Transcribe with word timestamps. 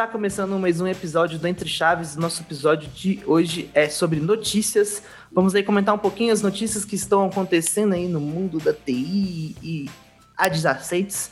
está 0.00 0.06
começando 0.06 0.58
mais 0.58 0.80
um 0.80 0.86
episódio 0.86 1.38
do 1.38 1.46
Entre 1.46 1.68
Chaves. 1.68 2.16
Nosso 2.16 2.40
episódio 2.40 2.88
de 2.88 3.20
hoje 3.26 3.68
é 3.74 3.86
sobre 3.86 4.18
notícias. 4.18 5.02
Vamos 5.30 5.54
aí 5.54 5.62
comentar 5.62 5.94
um 5.94 5.98
pouquinho 5.98 6.32
as 6.32 6.40
notícias 6.40 6.86
que 6.86 6.94
estão 6.94 7.26
acontecendo 7.26 7.92
aí 7.92 8.08
no 8.08 8.18
mundo 8.18 8.58
da 8.58 8.72
TI 8.72 9.54
e 9.62 9.90
adjacentes. 10.38 11.30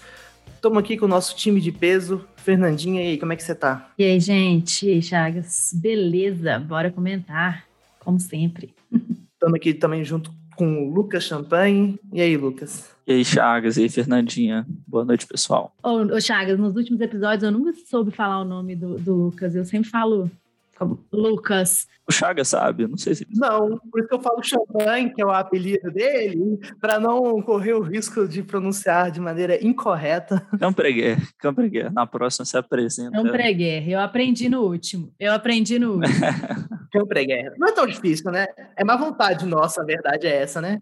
Estamos 0.54 0.76
aqui 0.80 0.98
com 0.98 1.06
o 1.06 1.08
nosso 1.08 1.34
time 1.34 1.62
de 1.62 1.72
peso. 1.72 2.26
Fernandinha, 2.36 3.02
e 3.02 3.06
aí, 3.12 3.18
como 3.18 3.32
é 3.32 3.36
que 3.36 3.42
você 3.42 3.54
tá? 3.54 3.90
E 3.96 4.04
aí, 4.04 4.20
gente? 4.20 5.00
Chagas, 5.00 5.70
beleza? 5.72 6.58
Bora 6.58 6.90
comentar, 6.90 7.64
como 8.00 8.20
sempre. 8.20 8.74
Estamos 9.38 9.54
aqui 9.54 9.72
também 9.72 10.04
junto 10.04 10.32
com 10.56 10.88
o 10.88 10.92
Lucas 10.92 11.22
Champagne. 11.22 11.96
E 12.12 12.20
aí, 12.20 12.36
Lucas? 12.36 12.90
E 13.06 13.12
aí, 13.12 13.24
Chagas, 13.24 13.76
e 13.76 13.82
aí, 13.82 13.88
Fernandinha. 13.88 14.66
Boa 14.84 15.04
noite, 15.04 15.28
pessoal. 15.28 15.72
Ô, 15.80 15.98
ô, 16.12 16.20
Chagas, 16.20 16.58
nos 16.58 16.74
últimos 16.74 17.00
episódios 17.00 17.44
eu 17.44 17.52
nunca 17.52 17.72
soube 17.86 18.10
falar 18.10 18.40
o 18.40 18.44
nome 18.44 18.74
do, 18.74 18.98
do 18.98 19.14
Lucas. 19.14 19.54
Eu 19.54 19.64
sempre 19.64 19.88
falo 19.88 20.28
como 20.76 21.04
Lucas. 21.12 21.86
O 22.08 22.12
Chagas 22.12 22.48
sabe? 22.48 22.86
Não 22.86 22.96
sei 22.96 23.14
se. 23.14 23.26
Não, 23.34 23.78
por 23.90 24.00
isso 24.00 24.08
que 24.08 24.14
eu 24.14 24.20
falo 24.20 24.42
Champagne, 24.42 25.12
que 25.14 25.22
é 25.22 25.24
o 25.26 25.30
apelido 25.30 25.90
dele, 25.92 26.58
para 26.80 26.98
não 26.98 27.40
correr 27.42 27.74
o 27.74 27.80
risco 27.80 28.26
de 28.26 28.42
pronunciar 28.42 29.10
de 29.10 29.20
maneira 29.20 29.64
incorreta. 29.64 30.46
Campreguer, 30.58 31.18
Campreguer. 31.38 31.92
Na 31.92 32.06
próxima 32.06 32.44
você 32.44 32.58
apresenta. 32.58 33.10
Campreguer, 33.10 33.88
eu 33.88 34.00
aprendi 34.00 34.48
no 34.48 34.62
último. 34.62 35.12
Eu 35.18 35.32
aprendi 35.32 35.78
no 35.78 35.94
último. 35.94 36.08
Campreguer. 36.90 37.54
Não 37.58 37.68
é 37.68 37.72
tão 37.72 37.86
difícil, 37.86 38.30
né? 38.30 38.46
É 38.76 38.84
má 38.84 38.96
vontade 38.96 39.46
nossa, 39.46 39.82
a 39.82 39.84
verdade 39.84 40.26
é 40.26 40.42
essa, 40.42 40.60
né? 40.60 40.78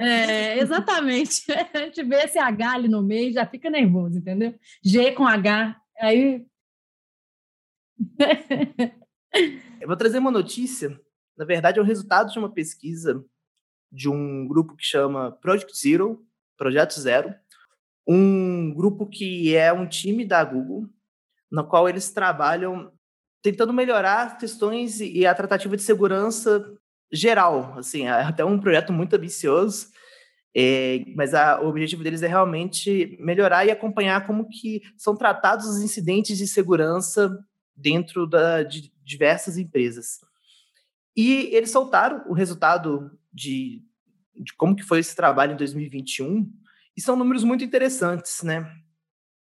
É, 0.00 0.58
exatamente. 0.58 1.44
A 1.74 1.78
gente 1.78 2.02
vê 2.02 2.16
esse 2.24 2.38
H 2.38 2.72
ali 2.72 2.88
no 2.88 3.02
meio 3.02 3.32
já 3.32 3.46
fica 3.46 3.70
nervoso, 3.70 4.18
entendeu? 4.18 4.54
G 4.82 5.12
com 5.12 5.26
H, 5.26 5.76
aí. 5.98 6.46
Eu 9.80 9.86
vou 9.86 9.96
trazer 9.96 10.18
uma 10.18 10.30
notícia. 10.30 10.98
Na 11.36 11.44
verdade, 11.44 11.78
é 11.78 11.82
o 11.82 11.84
resultado 11.84 12.32
de 12.32 12.38
uma 12.38 12.52
pesquisa 12.52 13.24
de 13.90 14.08
um 14.08 14.46
grupo 14.46 14.76
que 14.76 14.84
chama 14.84 15.32
Project 15.32 15.72
Zero, 15.78 16.26
Projeto 16.56 16.98
Zero, 17.00 17.34
um 18.06 18.74
grupo 18.74 19.06
que 19.06 19.54
é 19.54 19.72
um 19.72 19.86
time 19.86 20.24
da 20.24 20.44
Google, 20.44 20.88
no 21.50 21.64
qual 21.64 21.88
eles 21.88 22.10
trabalham 22.10 22.92
tentando 23.42 23.72
melhorar 23.72 24.38
questões 24.38 25.00
e 25.00 25.26
a 25.26 25.34
tratativa 25.34 25.76
de 25.76 25.82
segurança 25.82 26.64
geral. 27.12 27.74
Assim, 27.78 28.06
é 28.06 28.10
até 28.10 28.44
um 28.44 28.58
projeto 28.58 28.92
muito 28.92 29.14
ambicioso, 29.14 29.88
é, 30.54 31.04
mas 31.14 31.34
a, 31.34 31.60
o 31.60 31.68
objetivo 31.68 32.02
deles 32.02 32.22
é 32.22 32.26
realmente 32.26 33.16
melhorar 33.20 33.64
e 33.64 33.70
acompanhar 33.70 34.26
como 34.26 34.48
que 34.48 34.82
são 34.96 35.16
tratados 35.16 35.66
os 35.66 35.82
incidentes 35.82 36.36
de 36.36 36.46
segurança 36.46 37.38
dentro 37.76 38.26
da, 38.26 38.62
de 38.62 38.92
diversas 39.04 39.56
empresas. 39.56 40.18
E 41.16 41.54
eles 41.54 41.70
soltaram 41.70 42.24
o 42.28 42.32
resultado 42.32 43.10
de, 43.32 43.82
de 44.34 44.54
como 44.54 44.74
que 44.74 44.82
foi 44.82 45.00
esse 45.00 45.14
trabalho 45.14 45.52
em 45.52 45.56
2021, 45.56 46.50
e 46.96 47.00
são 47.00 47.16
números 47.16 47.44
muito 47.44 47.62
interessantes, 47.62 48.42
né? 48.42 48.68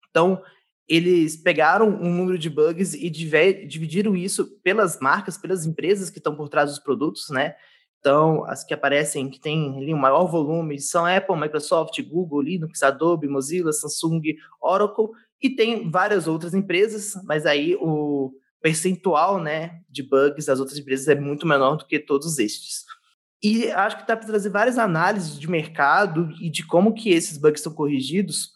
Então, 0.10 0.42
eles 0.88 1.38
pegaram 1.38 1.88
um 1.88 2.14
número 2.14 2.38
de 2.38 2.50
bugs 2.50 2.94
e 2.94 3.10
dividiram 3.10 4.16
isso 4.16 4.60
pelas 4.62 5.00
marcas, 5.00 5.38
pelas 5.38 5.66
empresas 5.66 6.10
que 6.10 6.18
estão 6.18 6.36
por 6.36 6.50
trás 6.50 6.70
dos 6.70 6.80
produtos, 6.80 7.30
né? 7.30 7.56
Então, 8.00 8.44
as 8.46 8.66
que 8.66 8.74
aparecem, 8.74 9.30
que 9.30 9.40
tem 9.40 9.78
ali 9.78 9.94
um 9.94 9.98
maior 9.98 10.26
volume, 10.26 10.78
são 10.78 11.06
Apple, 11.06 11.40
Microsoft, 11.40 12.02
Google, 12.02 12.42
Linux, 12.42 12.84
Adobe, 12.84 13.30
Mozilla, 13.30 13.72
Samsung, 13.72 14.22
Oracle, 14.62 15.08
e 15.42 15.50
tem 15.50 15.90
várias 15.90 16.28
outras 16.28 16.54
empresas, 16.54 17.14
mas 17.24 17.46
aí 17.46 17.78
o 17.80 18.34
percentual 18.62 19.42
né, 19.42 19.82
de 19.90 20.04
bugs 20.04 20.46
das 20.46 20.60
outras 20.60 20.78
empresas 20.78 21.08
é 21.08 21.16
muito 21.16 21.48
menor 21.48 21.78
do 21.78 21.86
que 21.86 21.98
todos 21.98 22.40
estes. 22.40 22.84
E 23.42 23.70
acho 23.72 23.98
que 23.98 24.08
dá 24.08 24.18
para 24.18 24.28
trazer 24.28 24.50
várias 24.50 24.78
análises 24.78 25.38
de 25.40 25.50
mercado 25.50 26.30
e 26.42 26.50
de 26.50 26.66
como 26.66 26.94
que 26.94 27.10
esses 27.10 27.38
bugs 27.38 27.62
são 27.62 27.74
corrigidos. 27.74 28.52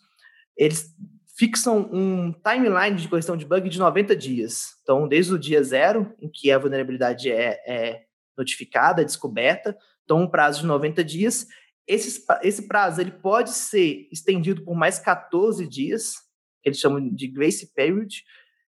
Eles 0.57 0.93
fixam 1.37 1.87
um 1.91 2.33
timeline 2.33 2.95
de 2.95 3.07
correção 3.07 3.37
de 3.37 3.45
bug 3.45 3.69
de 3.69 3.77
90 3.77 4.15
dias. 4.15 4.75
Então, 4.81 5.07
desde 5.07 5.33
o 5.33 5.39
dia 5.39 5.63
zero, 5.63 6.11
em 6.19 6.27
que 6.27 6.51
a 6.51 6.57
vulnerabilidade 6.57 7.31
é, 7.31 7.61
é 7.65 8.03
notificada, 8.35 9.05
descoberta, 9.05 9.77
então 10.03 10.21
um 10.21 10.27
prazo 10.27 10.61
de 10.61 10.65
90 10.65 11.03
dias. 11.03 11.47
Esse, 11.85 12.25
esse 12.41 12.67
prazo 12.67 13.01
ele 13.01 13.11
pode 13.11 13.51
ser 13.51 14.07
estendido 14.11 14.63
por 14.63 14.75
mais 14.75 14.99
14 14.99 15.67
dias, 15.67 16.15
que 16.61 16.69
eles 16.69 16.79
chamam 16.79 17.07
de 17.07 17.27
grace 17.27 17.71
period, 17.73 18.23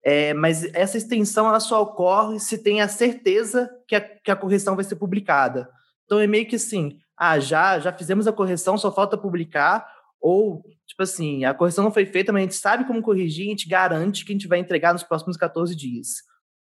é, 0.03 0.33
mas 0.33 0.63
essa 0.73 0.97
extensão 0.97 1.47
ela 1.47 1.59
só 1.59 1.81
ocorre 1.81 2.39
se 2.39 2.57
tem 2.57 2.81
a 2.81 2.87
certeza 2.87 3.69
que 3.87 3.95
a, 3.95 4.01
que 4.01 4.31
a 4.31 4.35
correção 4.35 4.75
vai 4.75 4.83
ser 4.83 4.95
publicada. 4.95 5.69
Então 6.05 6.19
é 6.19 6.27
meio 6.27 6.47
que 6.47 6.55
assim, 6.55 6.99
ah, 7.17 7.39
já, 7.39 7.79
já 7.79 7.93
fizemos 7.93 8.27
a 8.27 8.33
correção, 8.33 8.77
só 8.77 8.91
falta 8.91 9.17
publicar, 9.17 9.87
ou, 10.19 10.63
tipo 10.87 11.01
assim, 11.03 11.45
a 11.45 11.53
correção 11.53 11.83
não 11.83 11.91
foi 11.91 12.05
feita, 12.05 12.31
mas 12.31 12.41
a 12.41 12.43
gente 12.43 12.55
sabe 12.55 12.85
como 12.85 13.01
corrigir, 13.01 13.47
a 13.47 13.49
gente 13.49 13.67
garante 13.67 14.25
que 14.25 14.31
a 14.31 14.35
gente 14.35 14.47
vai 14.47 14.59
entregar 14.59 14.93
nos 14.93 15.03
próximos 15.03 15.37
14 15.37 15.75
dias. 15.75 16.23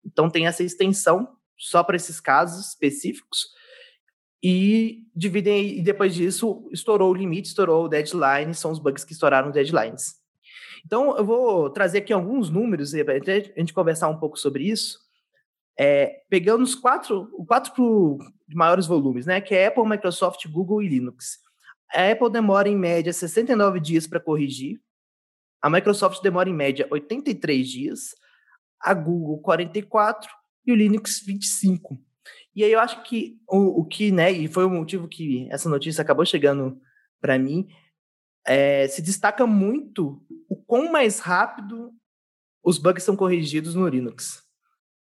Então 0.04 0.30
tem 0.30 0.46
essa 0.46 0.62
extensão 0.62 1.36
só 1.56 1.82
para 1.82 1.96
esses 1.96 2.20
casos 2.20 2.68
específicos, 2.68 3.54
e 4.46 5.06
dividem, 5.16 5.78
e 5.78 5.82
depois 5.82 6.14
disso 6.14 6.68
estourou 6.70 7.10
o 7.10 7.14
limite, 7.14 7.48
estourou 7.48 7.86
o 7.86 7.88
deadline, 7.88 8.52
são 8.52 8.70
os 8.70 8.78
bugs 8.78 9.02
que 9.02 9.14
estouraram 9.14 9.50
deadlines. 9.50 10.16
Então, 10.84 11.16
eu 11.16 11.24
vou 11.24 11.70
trazer 11.70 11.98
aqui 11.98 12.12
alguns 12.12 12.50
números 12.50 12.92
para 12.92 13.14
a 13.14 13.58
gente 13.58 13.72
conversar 13.72 14.10
um 14.10 14.18
pouco 14.18 14.38
sobre 14.38 14.64
isso. 14.64 14.98
É, 15.80 16.24
pegando 16.28 16.62
os 16.62 16.74
quatro, 16.74 17.26
quatro 17.48 18.18
maiores 18.54 18.86
volumes, 18.86 19.24
né? 19.24 19.40
Que 19.40 19.54
é 19.54 19.68
Apple, 19.68 19.88
Microsoft, 19.88 20.46
Google 20.46 20.82
e 20.82 20.88
Linux. 20.88 21.38
A 21.92 22.10
Apple 22.10 22.30
demora 22.30 22.68
em 22.68 22.76
média 22.76 23.12
69 23.12 23.80
dias 23.80 24.06
para 24.06 24.20
corrigir. 24.20 24.80
A 25.62 25.70
Microsoft 25.70 26.22
demora 26.22 26.48
em 26.48 26.54
média 26.54 26.86
83 26.90 27.68
dias. 27.68 28.14
A 28.80 28.92
Google 28.92 29.38
44 29.40 30.30
e 30.66 30.72
o 30.72 30.74
Linux 30.74 31.22
25. 31.24 31.98
E 32.54 32.62
aí 32.62 32.72
eu 32.72 32.80
acho 32.80 33.02
que 33.02 33.38
o, 33.48 33.80
o 33.80 33.84
que, 33.84 34.12
né, 34.12 34.30
e 34.30 34.46
foi 34.46 34.64
o 34.64 34.70
motivo 34.70 35.08
que 35.08 35.48
essa 35.50 35.68
notícia 35.68 36.02
acabou 36.02 36.24
chegando 36.24 36.80
para 37.20 37.38
mim, 37.38 37.66
é, 38.46 38.86
se 38.88 39.02
destaca 39.02 39.46
muito 39.46 40.22
o 40.48 40.56
quão 40.56 40.92
mais 40.92 41.18
rápido 41.18 41.92
os 42.62 42.78
bugs 42.78 43.02
são 43.02 43.16
corrigidos 43.16 43.74
no 43.74 43.88
Linux. 43.88 44.42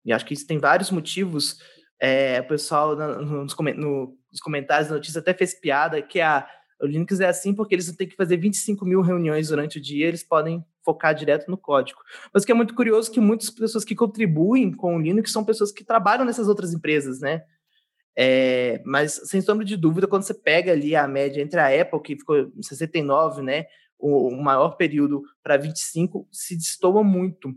E 0.05 0.13
acho 0.13 0.25
que 0.25 0.33
isso 0.33 0.47
tem 0.47 0.57
vários 0.57 0.91
motivos. 0.91 1.59
É, 1.99 2.39
o 2.41 2.47
pessoal 2.47 2.95
nos, 2.95 3.55
nos, 3.55 4.39
comentários 4.41 4.89
da 4.89 4.95
notícia 4.95 5.19
até 5.19 5.33
fez 5.33 5.53
piada 5.53 6.01
que 6.01 6.19
a, 6.19 6.47
o 6.83 6.85
Linux 6.85 7.19
é 7.21 7.27
assim 7.27 7.53
porque 7.53 7.73
eles 7.73 7.87
não 7.87 7.95
têm 7.95 8.07
que 8.07 8.15
fazer 8.15 8.35
25 8.35 8.85
mil 8.85 9.01
reuniões 9.01 9.47
durante 9.47 9.77
o 9.77 9.81
dia, 9.81 10.07
eles 10.07 10.21
podem 10.21 10.63
focar 10.83 11.15
direto 11.15 11.49
no 11.49 11.57
código. 11.57 12.01
Mas 12.33 12.43
o 12.43 12.45
que 12.45 12.51
é 12.51 12.55
muito 12.55 12.75
curioso 12.75 13.09
é 13.09 13.13
que 13.13 13.21
muitas 13.21 13.49
pessoas 13.49 13.85
que 13.85 13.95
contribuem 13.95 14.71
com 14.71 14.97
o 14.97 15.01
Linux 15.01 15.31
são 15.31 15.45
pessoas 15.45 15.71
que 15.71 15.83
trabalham 15.83 16.25
nessas 16.25 16.49
outras 16.49 16.73
empresas, 16.73 17.21
né? 17.21 17.43
É, 18.15 18.81
mas, 18.85 19.13
sem 19.25 19.41
sombra 19.41 19.65
de 19.65 19.77
dúvida, 19.77 20.07
quando 20.07 20.23
você 20.23 20.33
pega 20.33 20.73
ali 20.73 20.95
a 20.95 21.07
média 21.07 21.41
entre 21.41 21.59
a 21.59 21.81
Apple, 21.81 22.01
que 22.01 22.17
ficou 22.17 22.37
em 22.37 22.61
69, 22.61 23.41
né, 23.41 23.65
o, 23.97 24.27
o 24.27 24.43
maior 24.43 24.75
período, 24.75 25.23
para 25.41 25.57
25, 25.57 26.27
se 26.31 26.55
destoa 26.55 27.03
muito. 27.03 27.55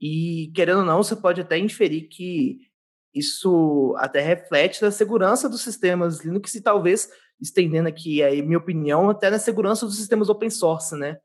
E, 0.00 0.50
querendo 0.54 0.78
ou 0.78 0.86
não, 0.86 1.02
você 1.02 1.14
pode 1.14 1.40
até 1.40 1.58
inferir 1.58 2.08
que 2.08 2.69
isso 3.14 3.94
até 3.98 4.20
reflete 4.20 4.82
na 4.82 4.90
segurança 4.90 5.48
dos 5.48 5.62
sistemas 5.62 6.24
Linux 6.24 6.54
e 6.54 6.62
talvez, 6.62 7.08
estendendo 7.40 7.88
aqui 7.88 8.22
a 8.22 8.30
minha 8.42 8.58
opinião, 8.58 9.10
até 9.10 9.30
na 9.30 9.38
segurança 9.38 9.86
dos 9.86 9.96
sistemas 9.96 10.28
open 10.28 10.50
source, 10.50 10.96
né? 10.96 11.18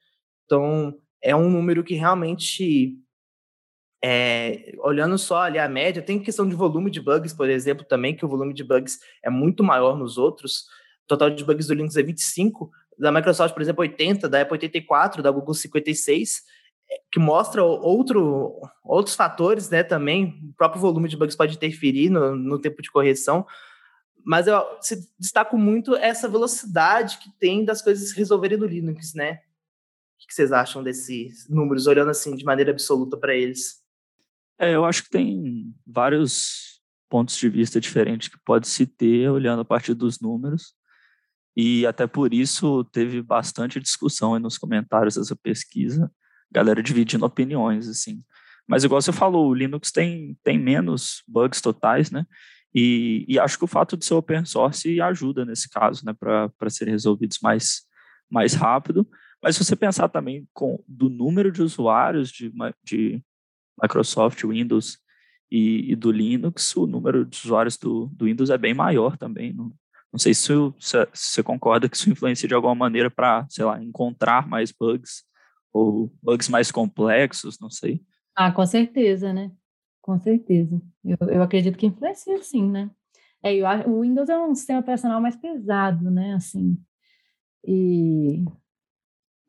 Então, 0.45 0.97
é 1.21 1.35
um 1.35 1.49
número 1.49 1.83
que 1.83 1.95
realmente 1.95 2.97
é, 4.03 4.73
olhando 4.79 5.17
só 5.17 5.41
ali 5.41 5.57
a 5.57 5.67
média, 5.67 6.01
tem 6.01 6.21
questão 6.21 6.47
de 6.47 6.55
volume 6.55 6.91
de 6.91 7.01
bugs, 7.01 7.33
por 7.33 7.49
exemplo, 7.49 7.83
também, 7.83 8.15
que 8.15 8.23
o 8.23 8.27
volume 8.27 8.53
de 8.53 8.63
bugs 8.63 8.99
é 9.23 9.31
muito 9.31 9.63
maior 9.63 9.97
nos 9.97 10.17
outros. 10.17 10.65
O 11.05 11.07
total 11.07 11.31
de 11.31 11.43
bugs 11.43 11.65
do 11.65 11.73
Linux 11.73 11.95
é 11.95 12.03
25, 12.03 12.69
da 12.99 13.11
Microsoft, 13.11 13.55
por 13.55 13.63
exemplo, 13.63 13.81
80, 13.81 14.29
da 14.29 14.41
Apple 14.41 14.53
84, 14.53 15.23
da 15.23 15.31
Google 15.31 15.55
56, 15.55 16.43
é, 16.43 16.43
que 17.11 17.19
mostra 17.19 17.63
outro, 17.63 18.59
outros 18.83 19.15
fatores, 19.15 19.69
né, 19.69 19.83
também. 19.83 20.39
O 20.49 20.53
próprio 20.53 20.81
volume 20.81 21.07
de 21.07 21.17
bugs 21.17 21.35
pode 21.35 21.55
interferir 21.55 22.09
no, 22.09 22.35
no 22.35 22.59
tempo 22.59 22.81
de 22.81 22.91
correção, 22.91 23.45
mas 24.25 24.47
eu 24.47 24.63
destaco 25.19 25.57
muito 25.57 25.95
essa 25.95 26.27
velocidade 26.27 27.19
que 27.19 27.29
tem 27.39 27.63
das 27.63 27.81
coisas 27.81 28.11
resolverem 28.11 28.57
no 28.57 28.65
Linux, 28.65 29.13
né? 29.13 29.41
O 30.15 30.27
que 30.27 30.33
vocês 30.33 30.51
acham 30.51 30.81
desses 30.81 31.47
números, 31.47 31.85
olhando 31.85 32.09
assim 32.09 32.35
de 32.35 32.43
maneira 32.43 32.71
absoluta 32.71 33.15
para 33.15 33.35
eles? 33.35 33.83
É, 34.57 34.73
eu 34.73 34.83
acho 34.83 35.03
que 35.03 35.09
tem 35.09 35.73
vários 35.85 36.81
pontos 37.09 37.37
de 37.37 37.47
vista 37.47 37.79
diferentes 37.79 38.29
que 38.29 38.39
pode 38.43 38.67
se 38.67 38.87
ter 38.87 39.29
olhando 39.29 39.61
a 39.61 39.65
partir 39.65 39.93
dos 39.93 40.19
números. 40.19 40.73
E 41.55 41.85
até 41.85 42.07
por 42.07 42.33
isso 42.33 42.83
teve 42.85 43.21
bastante 43.21 43.79
discussão 43.79 44.37
nos 44.39 44.57
comentários 44.57 45.15
dessa 45.15 45.35
pesquisa, 45.35 46.11
galera 46.55 46.81
dividindo 46.81 47.25
opiniões, 47.25 47.87
assim. 47.89 48.23
Mas 48.67 48.83
igual 48.83 49.01
você 49.01 49.11
falou, 49.11 49.49
o 49.49 49.53
Linux 49.53 49.91
tem, 49.91 50.37
tem 50.43 50.57
menos 50.57 51.21
bugs 51.27 51.61
totais, 51.61 52.09
né? 52.09 52.25
E, 52.73 53.25
e 53.27 53.37
acho 53.37 53.57
que 53.57 53.63
o 53.63 53.67
fato 53.67 53.95
de 53.95 54.05
ser 54.05 54.13
open 54.13 54.45
source 54.45 54.99
ajuda 54.99 55.45
nesse 55.45 55.69
caso, 55.69 56.05
né? 56.05 56.13
Para 56.13 56.69
serem 56.69 56.93
resolvidos 56.93 57.39
mais, 57.41 57.83
mais 58.29 58.53
rápido. 58.53 59.07
Mas 59.43 59.55
se 59.55 59.63
você 59.63 59.75
pensar 59.75 60.07
também 60.09 60.47
com, 60.53 60.81
do 60.87 61.09
número 61.09 61.51
de 61.51 61.61
usuários 61.61 62.31
de, 62.31 62.51
de 62.83 63.21
Microsoft, 63.81 64.41
Windows 64.43 64.97
e, 65.51 65.91
e, 65.91 65.95
do 65.95 66.11
Linux, 66.11 66.75
o 66.75 66.87
número 66.87 67.25
de 67.25 67.37
usuários 67.37 67.77
do, 67.77 68.07
do 68.13 68.25
Windows 68.25 68.49
é 68.49 68.57
bem 68.57 68.73
maior 68.73 69.17
também. 69.17 69.53
Não, 69.53 69.71
não 70.11 70.17
sei 70.17 70.33
se, 70.33 70.51
se, 70.79 71.07
você 71.13 71.43
concorda 71.43 71.87
que 71.87 71.95
isso 71.95 72.09
influencia 72.09 72.47
de 72.47 72.55
alguma 72.55 72.73
maneira 72.73 73.11
para, 73.11 73.45
sei 73.49 73.65
lá, 73.65 73.81
encontrar 73.83 74.47
mais 74.47 74.71
bugs 74.71 75.23
ou 75.75 76.09
bugs 76.23 76.47
mais 76.47 76.71
complexos, 76.71 77.59
não 77.59 77.69
sei. 77.69 78.01
Ah, 78.33 78.49
com 78.49 78.65
certeza, 78.65 79.33
né? 79.33 79.51
Com 80.01 80.17
certeza. 80.17 80.81
Eu, 81.03 81.17
eu 81.27 81.43
acredito 81.43 81.77
que 81.77 81.85
influencia 81.85 82.41
sim, 82.41 82.71
né? 82.71 82.89
É, 83.43 83.53
eu, 83.53 83.67
o 83.91 84.01
Windows 84.01 84.29
é 84.29 84.39
um 84.39 84.55
sistema 84.55 84.79
operacional 84.79 85.19
mais 85.19 85.35
pesado, 85.35 86.09
né? 86.09 86.33
Assim, 86.33 86.77
e 87.67 88.45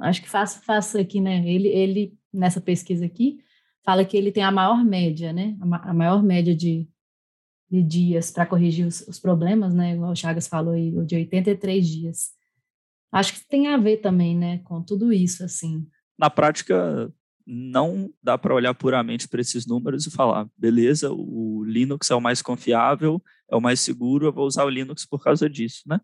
acho 0.01 0.21
que 0.21 0.29
faço, 0.29 0.61
faço 0.65 0.99
aqui, 0.99 1.21
né? 1.21 1.49
Ele, 1.49 1.69
ele, 1.69 2.19
nessa 2.33 2.61
pesquisa 2.61 3.07
aqui, 3.07 3.39
fala 3.85 4.05
que 4.05 4.17
ele 4.17 4.33
tem 4.33 4.43
a 4.43 4.51
maior 4.51 4.85
média, 4.85 5.33
né? 5.33 5.57
A, 5.61 5.91
a 5.91 5.95
maior 5.95 6.25
média 6.25 6.57
de, 6.57 6.89
de 7.71 7.85
dias 7.85 8.33
para 8.33 8.47
corrigir 8.47 8.85
os, 8.85 9.01
os, 9.03 9.21
problemas, 9.21 9.73
né? 9.73 9.95
Igual 9.95 10.11
o 10.11 10.17
Chagas 10.17 10.49
falou 10.49 10.75
aí, 10.75 10.91
de 11.07 11.15
83 11.15 11.87
dias. 11.87 12.31
Acho 13.13 13.35
que 13.35 13.47
tem 13.47 13.69
a 13.69 13.77
ver 13.77 13.99
também, 13.99 14.37
né, 14.37 14.59
com 14.65 14.83
tudo 14.83 15.13
isso, 15.13 15.45
assim. 15.45 15.87
Na 16.19 16.31
prática, 16.31 17.13
não 17.47 18.13
dá 18.23 18.37
para 18.37 18.55
olhar 18.55 18.75
puramente 18.75 19.29
para 19.29 19.41
esses 19.41 19.67
números 19.67 20.07
e 20.07 20.11
falar, 20.11 20.49
beleza, 20.57 21.13
o 21.13 21.63
Linux 21.65 22.11
é 22.11 22.15
o 22.15 22.21
mais 22.21 22.43
confiável, 22.43 23.23
é 23.49 23.55
o 23.55 23.61
mais 23.61 23.81
seguro, 23.81 24.27
eu 24.27 24.33
vou 24.33 24.47
usar 24.47 24.65
o 24.65 24.71
Linux 24.71 25.07
por 25.07 25.23
causa 25.23 25.49
disso, 25.49 25.83
né? 25.87 26.01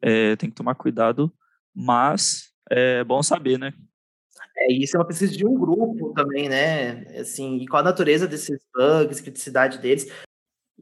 É, 0.00 0.34
tem 0.34 0.50
que 0.50 0.56
tomar 0.56 0.74
cuidado, 0.74 1.32
mas 1.72 2.52
é 2.68 3.04
bom 3.04 3.22
saber, 3.22 3.58
né? 3.58 3.72
É, 4.56 4.72
isso 4.72 4.96
é 4.96 5.00
uma 5.00 5.06
pesquisa 5.06 5.36
de 5.36 5.46
um 5.46 5.54
grupo 5.54 6.12
também, 6.14 6.48
né? 6.48 7.18
Assim, 7.20 7.58
e 7.58 7.66
qual 7.66 7.80
a 7.80 7.84
natureza 7.84 8.26
desses 8.26 8.58
bugs, 8.74 9.20
criticidade 9.20 9.78
deles. 9.78 10.06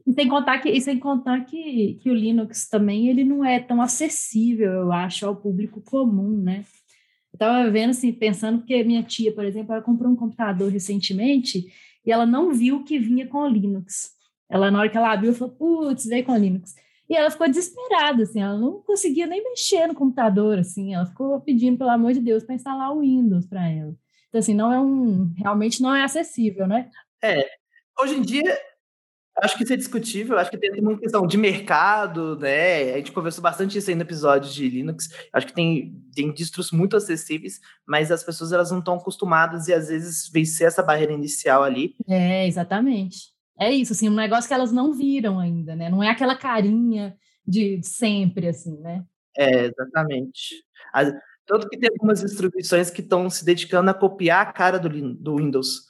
E 0.05 0.13
sem 0.13 0.27
contar 0.27 0.59
que, 0.59 0.69
e 0.69 0.81
sem 0.81 0.99
contar 0.99 1.45
que, 1.45 1.95
que 2.01 2.09
o 2.09 2.15
Linux 2.15 2.67
também 2.67 3.07
ele 3.07 3.23
não 3.23 3.45
é 3.45 3.59
tão 3.59 3.81
acessível, 3.81 4.71
eu 4.71 4.91
acho, 4.91 5.25
ao 5.27 5.35
público 5.35 5.79
comum, 5.81 6.41
né? 6.41 6.65
Estava 7.41 7.71
vendo 7.71 7.89
assim, 7.89 8.13
pensando, 8.13 8.59
porque 8.59 8.83
minha 8.83 9.01
tia, 9.01 9.33
por 9.33 9.43
exemplo, 9.43 9.73
ela 9.73 9.81
comprou 9.81 10.11
um 10.11 10.15
computador 10.15 10.71
recentemente 10.71 11.65
e 12.05 12.11
ela 12.11 12.23
não 12.23 12.53
viu 12.53 12.83
que 12.83 12.99
vinha 12.99 13.27
com 13.27 13.39
o 13.39 13.47
Linux. 13.47 14.11
Ela, 14.47 14.69
na 14.69 14.77
hora 14.77 14.89
que 14.89 14.95
ela 14.95 15.11
abriu, 15.11 15.33
falou, 15.33 15.55
putz, 15.55 16.05
veio 16.05 16.23
com 16.23 16.33
o 16.33 16.37
Linux. 16.37 16.75
E 17.09 17.15
ela 17.15 17.31
ficou 17.31 17.47
desesperada, 17.47 18.21
assim, 18.21 18.41
ela 18.41 18.59
não 18.59 18.83
conseguia 18.83 19.25
nem 19.25 19.43
mexer 19.43 19.87
no 19.87 19.95
computador, 19.95 20.59
assim, 20.59 20.93
ela 20.93 21.07
ficou 21.07 21.41
pedindo, 21.41 21.79
pelo 21.79 21.89
amor 21.89 22.13
de 22.13 22.19
Deus, 22.19 22.43
para 22.43 22.53
instalar 22.53 22.95
o 22.95 22.99
Windows 22.99 23.47
para 23.47 23.67
ela. 23.67 23.95
Então, 24.29 24.37
assim, 24.37 24.53
não 24.53 24.71
é 24.71 24.79
um, 24.79 25.33
realmente 25.35 25.81
não 25.81 25.95
é 25.95 26.03
acessível, 26.03 26.67
né? 26.67 26.91
É, 27.23 27.43
hoje 27.99 28.19
em 28.19 28.21
dia, 28.21 28.55
acho 29.41 29.57
que 29.57 29.63
isso 29.63 29.73
é 29.73 29.77
discutível, 29.77 30.37
acho 30.37 30.51
que 30.51 30.57
tem 30.57 30.71
uma 30.79 30.97
questão 30.97 31.25
de 31.25 31.37
mercado, 31.37 32.37
né? 32.37 32.93
A 32.93 32.97
gente 32.97 33.11
conversou 33.11 33.41
bastante 33.41 33.77
isso 33.77 33.89
aí 33.89 33.95
no 33.95 34.03
episódio 34.03 34.51
de 34.51 34.69
Linux. 34.69 35.09
Acho 35.33 35.47
que 35.47 35.53
tem, 35.53 35.99
tem 36.15 36.31
distros 36.31 36.71
muito 36.71 36.95
acessíveis, 36.95 37.59
mas 37.85 38.11
as 38.11 38.23
pessoas 38.23 38.51
elas 38.51 38.71
não 38.71 38.79
estão 38.79 38.95
acostumadas 38.95 39.67
e 39.67 39.73
às 39.73 39.89
vezes 39.89 40.29
vencer 40.31 40.67
essa 40.67 40.83
barreira 40.83 41.13
inicial 41.13 41.63
ali. 41.63 41.95
É, 42.07 42.47
exatamente 42.47 43.31
é 43.61 43.71
isso, 43.71 43.93
assim, 43.93 44.09
um 44.09 44.15
negócio 44.15 44.47
que 44.47 44.53
elas 44.55 44.71
não 44.71 44.91
viram 44.91 45.39
ainda, 45.39 45.75
né? 45.75 45.87
Não 45.87 46.01
é 46.01 46.09
aquela 46.09 46.35
carinha 46.35 47.15
de, 47.45 47.79
sempre, 47.83 48.47
assim, 48.47 48.75
né? 48.79 49.05
É, 49.37 49.65
exatamente. 49.65 50.63
As, 50.91 51.13
tanto 51.45 51.69
que 51.69 51.77
tem 51.77 51.91
algumas 51.91 52.21
distribuições 52.21 52.89
que 52.89 53.01
estão 53.01 53.29
se 53.29 53.45
dedicando 53.45 53.91
a 53.91 53.93
copiar 53.93 54.47
a 54.47 54.51
cara 54.51 54.79
do, 54.79 55.13
do 55.13 55.35
Windows. 55.35 55.81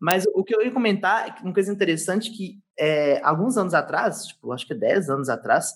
Mas 0.00 0.24
o 0.34 0.42
que 0.42 0.56
eu 0.56 0.62
ia 0.62 0.70
comentar, 0.70 1.28
é 1.28 1.42
uma 1.42 1.52
coisa 1.52 1.70
interessante 1.70 2.30
que 2.30 2.61
é, 2.78 3.20
alguns 3.22 3.56
anos 3.56 3.74
atrás, 3.74 4.26
tipo, 4.26 4.52
acho 4.52 4.66
que 4.66 4.74
10 4.74 5.10
anos 5.10 5.28
atrás, 5.28 5.72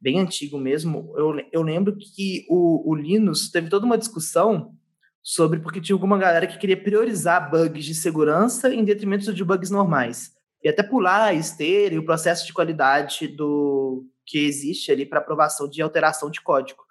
bem 0.00 0.20
antigo 0.20 0.58
mesmo, 0.58 1.12
eu, 1.16 1.34
eu 1.52 1.62
lembro 1.62 1.96
que 1.96 2.44
o, 2.48 2.90
o 2.90 2.94
Linux 2.94 3.50
teve 3.50 3.68
toda 3.68 3.86
uma 3.86 3.98
discussão 3.98 4.74
sobre 5.22 5.60
porque 5.60 5.80
tinha 5.80 5.94
alguma 5.94 6.18
galera 6.18 6.46
que 6.46 6.58
queria 6.58 6.76
priorizar 6.76 7.50
bugs 7.50 7.84
de 7.84 7.94
segurança 7.94 8.72
em 8.72 8.84
detrimento 8.84 9.32
de 9.32 9.44
bugs 9.44 9.70
normais. 9.70 10.32
E 10.62 10.68
até 10.68 10.82
pular 10.82 11.24
a 11.24 11.34
esteira 11.34 11.94
e 11.94 11.98
o 11.98 12.04
processo 12.04 12.46
de 12.46 12.52
qualidade 12.52 13.28
do 13.28 14.06
que 14.26 14.38
existe 14.38 14.90
ali 14.92 15.04
para 15.06 15.20
aprovação 15.20 15.68
de 15.68 15.80
alteração 15.82 16.30
de 16.30 16.40
código. 16.42 16.82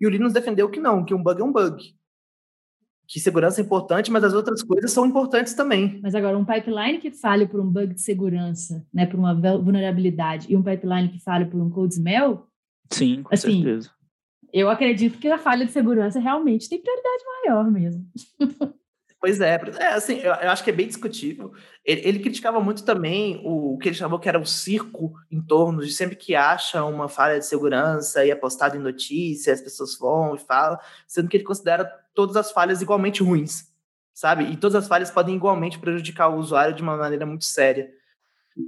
E 0.00 0.06
o 0.06 0.10
Linux 0.10 0.32
defendeu 0.32 0.68
que 0.68 0.80
não, 0.80 1.04
que 1.04 1.14
um 1.14 1.22
bug 1.22 1.40
é 1.40 1.44
um 1.44 1.52
bug. 1.52 1.94
Que 3.08 3.20
segurança 3.20 3.60
é 3.60 3.64
importante, 3.64 4.10
mas 4.10 4.24
as 4.24 4.34
outras 4.34 4.62
coisas 4.62 4.90
são 4.90 5.06
importantes 5.06 5.54
também. 5.54 6.00
Mas 6.02 6.14
agora, 6.14 6.36
um 6.36 6.44
pipeline 6.44 6.98
que 6.98 7.10
fale 7.10 7.46
por 7.46 7.60
um 7.60 7.70
bug 7.70 7.94
de 7.94 8.00
segurança, 8.00 8.84
né, 8.92 9.06
por 9.06 9.18
uma 9.18 9.34
vulnerabilidade, 9.34 10.52
e 10.52 10.56
um 10.56 10.62
pipeline 10.62 11.08
que 11.08 11.20
fale 11.20 11.44
por 11.44 11.60
um 11.60 11.70
code 11.70 11.94
smell, 11.94 12.46
Sim, 12.90 13.22
com 13.22 13.34
assim, 13.34 13.62
certeza 13.62 13.96
eu 14.56 14.70
acredito 14.70 15.18
que 15.18 15.28
a 15.28 15.36
falha 15.36 15.66
de 15.66 15.72
segurança 15.72 16.18
realmente 16.18 16.66
tem 16.66 16.80
prioridade 16.80 17.22
maior 17.44 17.70
mesmo. 17.70 18.06
Pois 19.26 19.40
é, 19.40 19.60
é 19.80 19.86
assim, 19.88 20.18
eu, 20.18 20.32
eu, 20.34 20.50
acho 20.52 20.62
que 20.62 20.70
é 20.70 20.72
bem 20.72 20.86
discutível. 20.86 21.52
Ele, 21.84 22.00
ele, 22.04 22.18
criticava 22.20 22.60
muito 22.60 22.84
também 22.84 23.40
o, 23.44 23.74
o, 23.74 23.78
que 23.78 23.88
ele 23.88 23.96
chamou 23.96 24.20
que 24.20 24.28
era 24.28 24.38
o 24.38 24.46
circo 24.46 25.14
em 25.28 25.42
torno 25.42 25.84
de 25.84 25.92
sempre 25.92 26.14
que 26.14 26.36
acha 26.36 26.84
uma 26.84 27.08
falha 27.08 27.40
de 27.40 27.44
segurança 27.44 28.24
e 28.24 28.30
é 28.30 28.36
postado 28.36 28.76
em 28.76 28.80
notícias, 28.80 29.58
as 29.58 29.64
pessoas 29.64 29.98
vão 29.98 30.36
e 30.36 30.38
falam, 30.38 30.78
sendo 31.08 31.28
que 31.28 31.38
ele 31.38 31.42
considera 31.42 31.84
todas 32.14 32.36
as 32.36 32.52
falhas 32.52 32.80
igualmente 32.80 33.20
ruins, 33.20 33.68
sabe? 34.14 34.44
E 34.44 34.56
todas 34.56 34.76
as 34.76 34.86
falhas 34.86 35.10
podem 35.10 35.34
igualmente 35.34 35.80
prejudicar 35.80 36.28
o 36.28 36.36
usuário 36.36 36.76
de 36.76 36.82
uma 36.82 36.96
maneira 36.96 37.26
muito 37.26 37.46
séria 37.46 37.90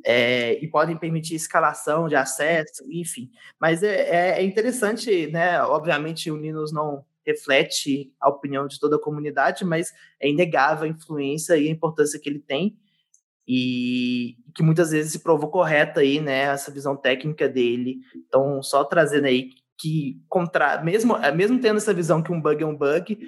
é, 0.05 0.55
e 0.55 0.67
podem 0.67 0.97
permitir 0.97 1.37
escalação 1.37 2.09
de 2.09 2.17
acesso, 2.17 2.85
enfim. 2.91 3.31
Mas 3.61 3.85
é, 3.85 3.95
é, 3.95 4.41
é 4.41 4.43
interessante, 4.43 5.29
né? 5.29 5.62
Obviamente, 5.62 6.33
o 6.33 6.37
Linux 6.37 6.73
não 6.73 7.05
reflete 7.28 8.11
a 8.18 8.28
opinião 8.28 8.66
de 8.66 8.80
toda 8.80 8.97
a 8.97 9.00
comunidade, 9.00 9.64
mas 9.64 9.92
é 10.18 10.30
inegável 10.30 10.85
a 10.85 10.88
influência 10.88 11.56
e 11.56 11.68
a 11.68 11.70
importância 11.70 12.18
que 12.18 12.28
ele 12.28 12.38
tem 12.38 12.78
e 13.47 14.37
que 14.54 14.62
muitas 14.62 14.90
vezes 14.90 15.12
se 15.12 15.20
provou 15.20 15.50
correta 15.50 16.00
aí, 16.00 16.20
né, 16.20 16.40
essa 16.40 16.70
visão 16.70 16.97
técnica 16.97 17.49
dele. 17.49 18.00
Então, 18.14 18.62
só 18.62 18.85
trazendo 18.85 19.26
aí 19.26 19.50
que 19.78 20.20
contra, 20.28 20.82
mesmo 20.82 21.16
mesmo 21.35 21.61
tendo 21.61 21.76
essa 21.76 21.94
visão 21.94 22.23
que 22.23 22.32
um 22.32 22.40
bug 22.40 22.62
é 22.62 22.66
um 22.66 22.76
bug, 22.76 23.18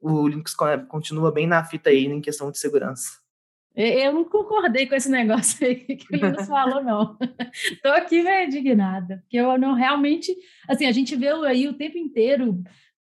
o 0.00 0.28
Linux 0.28 0.54
continua 0.88 1.32
bem 1.32 1.46
na 1.46 1.64
fita 1.64 1.90
aí 1.90 2.06
em 2.06 2.20
questão 2.20 2.50
de 2.50 2.58
segurança. 2.58 3.22
Eu 3.74 4.12
não 4.12 4.24
concordei 4.24 4.86
com 4.86 4.94
esse 4.94 5.10
negócio 5.10 5.66
aí 5.66 5.76
que 5.96 6.14
o 6.14 6.16
Linus 6.16 6.46
falou, 6.46 6.82
não. 6.82 7.16
Estou 7.52 7.92
aqui 7.92 8.22
meio 8.22 8.46
indignada, 8.46 9.18
porque 9.22 9.38
eu 9.38 9.58
não 9.58 9.74
realmente. 9.74 10.34
Assim, 10.68 10.86
a 10.86 10.92
gente 10.92 11.16
vê 11.16 11.28
aí 11.28 11.68
o 11.68 11.74
tempo 11.74 11.96
inteiro 11.96 12.62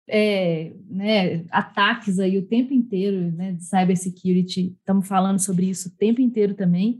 é, 0.09 0.71
né, 0.89 1.45
ataques 1.51 2.19
aí 2.19 2.37
o 2.37 2.45
tempo 2.45 2.73
inteiro 2.73 3.31
né, 3.31 3.53
de 3.53 3.63
cybersecurity. 3.63 4.75
Estamos 4.79 5.07
falando 5.07 5.39
sobre 5.39 5.69
isso 5.69 5.89
o 5.89 5.97
tempo 5.97 6.19
inteiro 6.19 6.55
também. 6.55 6.99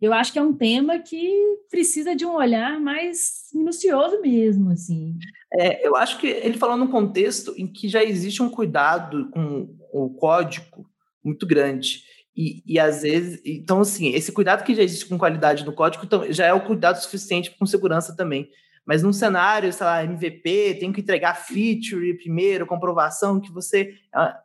Eu 0.00 0.12
acho 0.12 0.32
que 0.32 0.38
é 0.38 0.42
um 0.42 0.52
tema 0.52 0.98
que 0.98 1.32
precisa 1.70 2.14
de 2.14 2.24
um 2.24 2.34
olhar 2.34 2.80
mais 2.80 3.48
minucioso 3.52 4.20
mesmo, 4.20 4.70
assim. 4.70 5.16
É, 5.52 5.86
eu 5.86 5.96
acho 5.96 6.18
que 6.18 6.26
ele 6.26 6.58
falou 6.58 6.76
num 6.76 6.86
contexto 6.86 7.54
em 7.56 7.66
que 7.66 7.88
já 7.88 8.02
existe 8.04 8.42
um 8.42 8.50
cuidado 8.50 9.28
com 9.30 9.74
o 9.92 10.10
código 10.10 10.88
muito 11.24 11.46
grande. 11.46 12.02
E, 12.36 12.62
e 12.64 12.78
às 12.78 13.02
vezes, 13.02 13.40
então 13.44 13.80
assim, 13.80 14.10
esse 14.10 14.30
cuidado 14.30 14.62
que 14.62 14.74
já 14.74 14.82
existe 14.82 15.06
com 15.06 15.18
qualidade 15.18 15.64
no 15.64 15.72
código 15.72 16.04
então, 16.04 16.30
já 16.32 16.46
é 16.46 16.52
o 16.52 16.64
cuidado 16.64 17.02
suficiente 17.02 17.50
com 17.58 17.66
segurança 17.66 18.14
também. 18.16 18.48
Mas 18.88 19.02
num 19.02 19.12
cenário, 19.12 19.70
sei 19.70 19.84
lá, 19.84 20.02
MVP, 20.02 20.78
tem 20.80 20.90
que 20.90 21.02
entregar 21.02 21.34
feature 21.34 22.16
primeiro, 22.16 22.66
comprovação, 22.66 23.38
que 23.38 23.52
você 23.52 23.92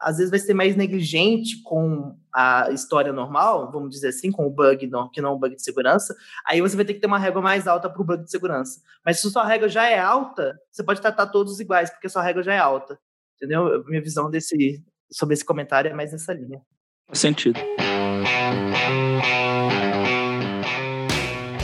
às 0.02 0.18
vezes 0.18 0.30
vai 0.30 0.38
ser 0.38 0.54
mais 0.54 0.76
negligente 0.76 1.64
com 1.64 2.14
a 2.36 2.70
história 2.70 3.14
normal, 3.14 3.72
vamos 3.72 3.92
dizer 3.92 4.10
assim, 4.10 4.34
com 4.34 4.46
o 4.46 4.50
bug, 4.50 4.86
não, 4.88 5.10
que 5.10 5.22
não 5.22 5.30
é 5.30 5.34
um 5.34 5.40
bug 5.40 5.56
de 5.56 5.64
segurança, 5.64 6.14
aí 6.46 6.60
você 6.60 6.76
vai 6.76 6.84
ter 6.84 6.94
que 6.94 7.00
ter 7.00 7.08
uma 7.08 7.18
régua 7.18 7.42
mais 7.42 7.68
alta 7.68 7.90
para 7.90 8.02
o 8.02 8.04
bug 8.04 8.26
de 8.26 8.32
segurança. 8.32 8.82
Mas 9.06 9.22
se 9.22 9.32
sua 9.32 9.46
régua 9.46 9.70
já 9.70 9.88
é 9.88 9.98
alta, 9.98 10.60
você 10.70 10.84
pode 10.84 11.00
tratar 11.00 11.28
todos 11.28 11.62
iguais, 11.62 11.90
porque 11.90 12.10
sua 12.10 12.22
régua 12.22 12.44
já 12.44 12.54
é 12.54 12.60
alta. 12.60 13.00
Entendeu? 13.38 13.82
Minha 13.86 14.02
visão 14.02 14.30
desse, 14.30 14.84
sobre 15.10 15.36
esse 15.36 15.46
comentário 15.46 15.90
é 15.90 15.94
mais 15.94 16.12
nessa 16.12 16.34
linha. 16.34 16.62
Faz 17.08 17.20
sentido. 17.20 17.62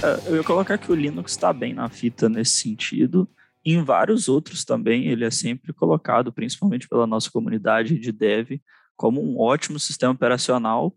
É, 0.01 0.29
eu 0.29 0.37
ia 0.37 0.43
colocar 0.43 0.77
que 0.77 0.89
o 0.91 0.95
Linux 0.95 1.33
está 1.33 1.51
bem 1.51 1.73
na 1.73 1.89
fita 1.89 2.29
nesse 2.29 2.55
sentido. 2.55 3.27
Em 3.65 3.83
vários 3.83 4.29
outros 4.29 4.63
também, 4.63 5.07
ele 5.07 5.25
é 5.25 5.31
sempre 5.31 5.73
colocado, 5.73 6.31
principalmente 6.31 6.87
pela 6.87 7.05
nossa 7.05 7.29
comunidade 7.29 7.99
de 7.99 8.11
dev, 8.11 8.61
como 8.95 9.21
um 9.21 9.37
ótimo 9.39 9.77
sistema 9.77 10.13
operacional. 10.13 10.95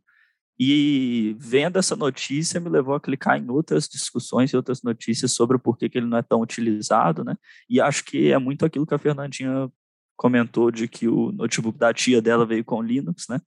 E 0.58 1.34
vendo 1.40 1.78
essa 1.78 1.96
notícia 1.96 2.60
me 2.60 2.68
levou 2.68 2.94
a 2.94 3.00
clicar 3.00 3.36
em 3.36 3.50
outras 3.50 3.88
discussões 3.88 4.50
e 4.50 4.56
outras 4.56 4.82
notícias 4.82 5.32
sobre 5.32 5.56
o 5.56 5.60
porquê 5.60 5.88
que 5.88 5.98
ele 5.98 6.06
não 6.06 6.18
é 6.18 6.22
tão 6.22 6.40
utilizado, 6.40 7.24
né? 7.24 7.36
E 7.68 7.80
acho 7.80 8.04
que 8.04 8.30
é 8.30 8.38
muito 8.38 8.64
aquilo 8.64 8.86
que 8.86 8.94
a 8.94 8.98
Fernandinha 8.98 9.68
comentou 10.16 10.70
de 10.70 10.86
que 10.86 11.08
o 11.08 11.32
notebook 11.32 11.76
da 11.76 11.92
tia 11.92 12.22
dela 12.22 12.46
veio 12.46 12.64
com 12.64 12.80
Linux, 12.80 13.26
né? 13.28 13.40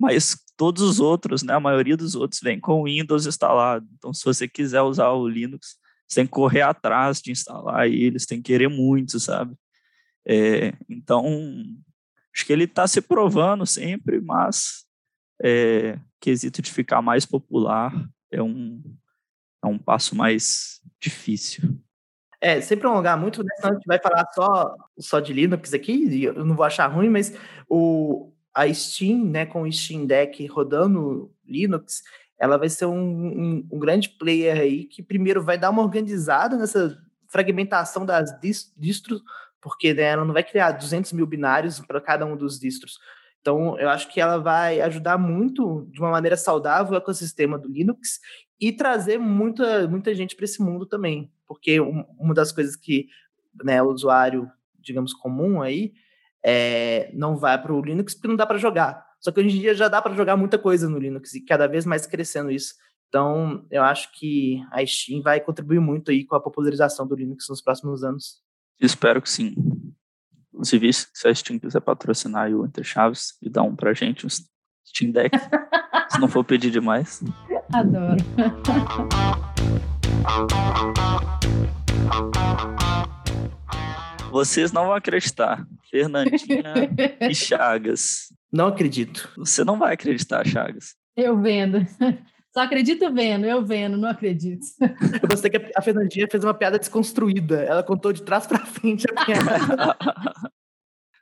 Mas 0.00 0.34
todos 0.56 0.82
os 0.82 0.98
outros, 0.98 1.42
né, 1.42 1.52
a 1.52 1.60
maioria 1.60 1.94
dos 1.94 2.14
outros 2.14 2.40
vem 2.40 2.58
com 2.58 2.84
Windows 2.84 3.26
instalado. 3.26 3.86
Então, 3.98 4.14
se 4.14 4.24
você 4.24 4.48
quiser 4.48 4.80
usar 4.80 5.10
o 5.10 5.28
Linux, 5.28 5.76
você 6.08 6.20
tem 6.20 6.26
que 6.26 6.32
correr 6.32 6.62
atrás 6.62 7.20
de 7.20 7.30
instalar 7.30 7.86
eles, 7.86 8.24
tem 8.24 8.40
que 8.40 8.50
querer 8.50 8.68
muito, 8.68 9.20
sabe? 9.20 9.54
É, 10.26 10.72
então, 10.88 11.24
acho 12.34 12.46
que 12.46 12.52
ele 12.52 12.64
está 12.64 12.86
se 12.88 13.02
provando 13.02 13.66
sempre, 13.66 14.22
mas 14.22 14.86
é, 15.42 15.98
quesito 16.18 16.62
de 16.62 16.72
ficar 16.72 17.02
mais 17.02 17.26
popular 17.26 17.92
é 18.30 18.42
um, 18.42 18.82
é 19.62 19.66
um 19.66 19.78
passo 19.78 20.16
mais 20.16 20.80
difícil. 20.98 21.78
É, 22.40 22.58
sem 22.62 22.78
prolongar 22.78 23.18
muito, 23.20 23.42
né, 23.42 23.50
senão 23.56 23.72
a 23.72 23.74
gente 23.74 23.86
vai 23.86 23.98
falar 23.98 24.26
só, 24.32 24.74
só 24.98 25.20
de 25.20 25.34
Linux 25.34 25.74
aqui, 25.74 26.24
eu 26.24 26.42
não 26.42 26.56
vou 26.56 26.64
achar 26.64 26.86
ruim, 26.86 27.10
mas 27.10 27.34
o, 27.68 28.29
a 28.54 28.72
Steam, 28.72 29.24
né, 29.24 29.46
com 29.46 29.62
o 29.62 29.72
Steam 29.72 30.06
Deck 30.06 30.44
rodando 30.46 31.32
Linux, 31.46 32.02
ela 32.38 32.56
vai 32.56 32.68
ser 32.68 32.86
um, 32.86 32.98
um, 32.98 33.68
um, 33.70 33.78
grande 33.78 34.08
player 34.08 34.58
aí 34.58 34.84
que 34.84 35.02
primeiro 35.02 35.42
vai 35.42 35.58
dar 35.58 35.70
uma 35.70 35.82
organizada 35.82 36.56
nessa 36.56 36.98
fragmentação 37.28 38.04
das 38.04 38.30
distros, 38.76 39.22
porque 39.60 39.92
né, 39.92 40.04
ela 40.04 40.24
não 40.24 40.32
vai 40.32 40.42
criar 40.42 40.72
200 40.72 41.12
mil 41.12 41.26
binários 41.26 41.80
para 41.80 42.00
cada 42.00 42.24
um 42.24 42.36
dos 42.36 42.58
distros. 42.58 42.98
Então, 43.40 43.78
eu 43.78 43.88
acho 43.88 44.12
que 44.12 44.20
ela 44.20 44.38
vai 44.38 44.80
ajudar 44.80 45.16
muito, 45.16 45.86
de 45.90 46.00
uma 46.00 46.10
maneira 46.10 46.36
saudável, 46.36 46.92
o 46.92 46.96
ecossistema 46.96 47.58
do 47.58 47.68
Linux 47.68 48.20
e 48.60 48.72
trazer 48.72 49.18
muita, 49.18 49.88
muita 49.88 50.14
gente 50.14 50.36
para 50.36 50.44
esse 50.44 50.62
mundo 50.62 50.84
também, 50.84 51.32
porque 51.46 51.80
uma 51.80 52.34
das 52.34 52.52
coisas 52.52 52.76
que 52.76 53.08
né, 53.64 53.82
o 53.82 53.88
usuário, 53.88 54.50
digamos, 54.78 55.14
comum 55.14 55.62
aí, 55.62 55.92
é, 56.44 57.10
não 57.14 57.36
vai 57.36 57.60
para 57.60 57.72
o 57.72 57.82
Linux 57.82 58.14
porque 58.14 58.28
não 58.28 58.36
dá 58.36 58.46
para 58.46 58.58
jogar. 58.58 59.04
Só 59.20 59.30
que 59.30 59.40
hoje 59.40 59.56
em 59.56 59.60
dia 59.60 59.74
já 59.74 59.88
dá 59.88 60.00
para 60.00 60.14
jogar 60.14 60.36
muita 60.36 60.58
coisa 60.58 60.88
no 60.88 60.98
Linux 60.98 61.34
e 61.34 61.44
cada 61.44 61.66
vez 61.66 61.84
mais 61.84 62.06
crescendo 62.06 62.50
isso. 62.50 62.74
Então, 63.08 63.66
eu 63.70 63.82
acho 63.82 64.10
que 64.12 64.62
a 64.70 64.86
Steam 64.86 65.20
vai 65.20 65.40
contribuir 65.40 65.80
muito 65.80 66.10
aí 66.10 66.24
com 66.24 66.36
a 66.36 66.40
popularização 66.40 67.06
do 67.06 67.16
Linux 67.16 67.46
nos 67.48 67.60
próximos 67.60 68.04
anos. 68.04 68.40
Espero 68.80 69.20
que 69.20 69.28
sim. 69.28 69.54
Inclusive, 70.52 70.92
se 70.92 71.28
a 71.28 71.34
Steam 71.34 71.58
quiser 71.58 71.80
patrocinar 71.80 72.50
o 72.50 72.64
Inter 72.64 72.84
Chaves 72.84 73.36
e 73.42 73.50
dar 73.50 73.62
um 73.62 73.74
pra 73.74 73.92
gente, 73.92 74.24
um 74.24 74.28
Steam 74.28 75.10
Deck, 75.10 75.36
se 76.08 76.20
não 76.20 76.28
for 76.28 76.44
pedir 76.44 76.70
demais. 76.70 77.22
Adoro. 77.72 78.16
Vocês 84.30 84.70
não 84.72 84.84
vão 84.84 84.94
acreditar. 84.94 85.66
Fernandinha 85.90 86.72
e 87.28 87.34
Chagas. 87.34 88.32
Não 88.52 88.68
acredito. 88.68 89.30
Você 89.36 89.64
não 89.64 89.78
vai 89.78 89.94
acreditar, 89.94 90.46
Chagas. 90.46 90.94
Eu 91.16 91.40
vendo. 91.40 91.78
Só 92.52 92.62
acredito 92.62 93.12
vendo, 93.14 93.46
eu 93.46 93.64
vendo, 93.64 93.96
não 93.96 94.08
acredito. 94.08 94.66
Eu 95.22 95.28
gostei 95.28 95.50
que 95.50 95.70
a 95.76 95.80
Fernandinha 95.80 96.26
fez 96.28 96.42
uma 96.42 96.52
piada 96.52 96.80
desconstruída. 96.80 97.62
Ela 97.62 97.82
contou 97.82 98.12
de 98.12 98.22
trás 98.24 98.44
para 98.44 98.66
frente 98.66 99.06
a 99.08 99.24
piada. 99.24 99.96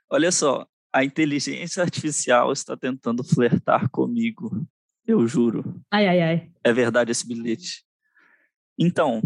Olha 0.09 0.31
só, 0.31 0.65
a 0.91 1.03
inteligência 1.03 1.83
artificial 1.83 2.51
está 2.51 2.75
tentando 2.75 3.23
flertar 3.23 3.87
comigo. 3.89 4.65
Eu 5.05 5.27
juro. 5.27 5.79
Ai, 5.91 6.07
ai, 6.07 6.21
ai. 6.21 6.51
É 6.63 6.73
verdade 6.73 7.11
esse 7.11 7.27
bilhete. 7.27 7.83
Então, 8.75 9.21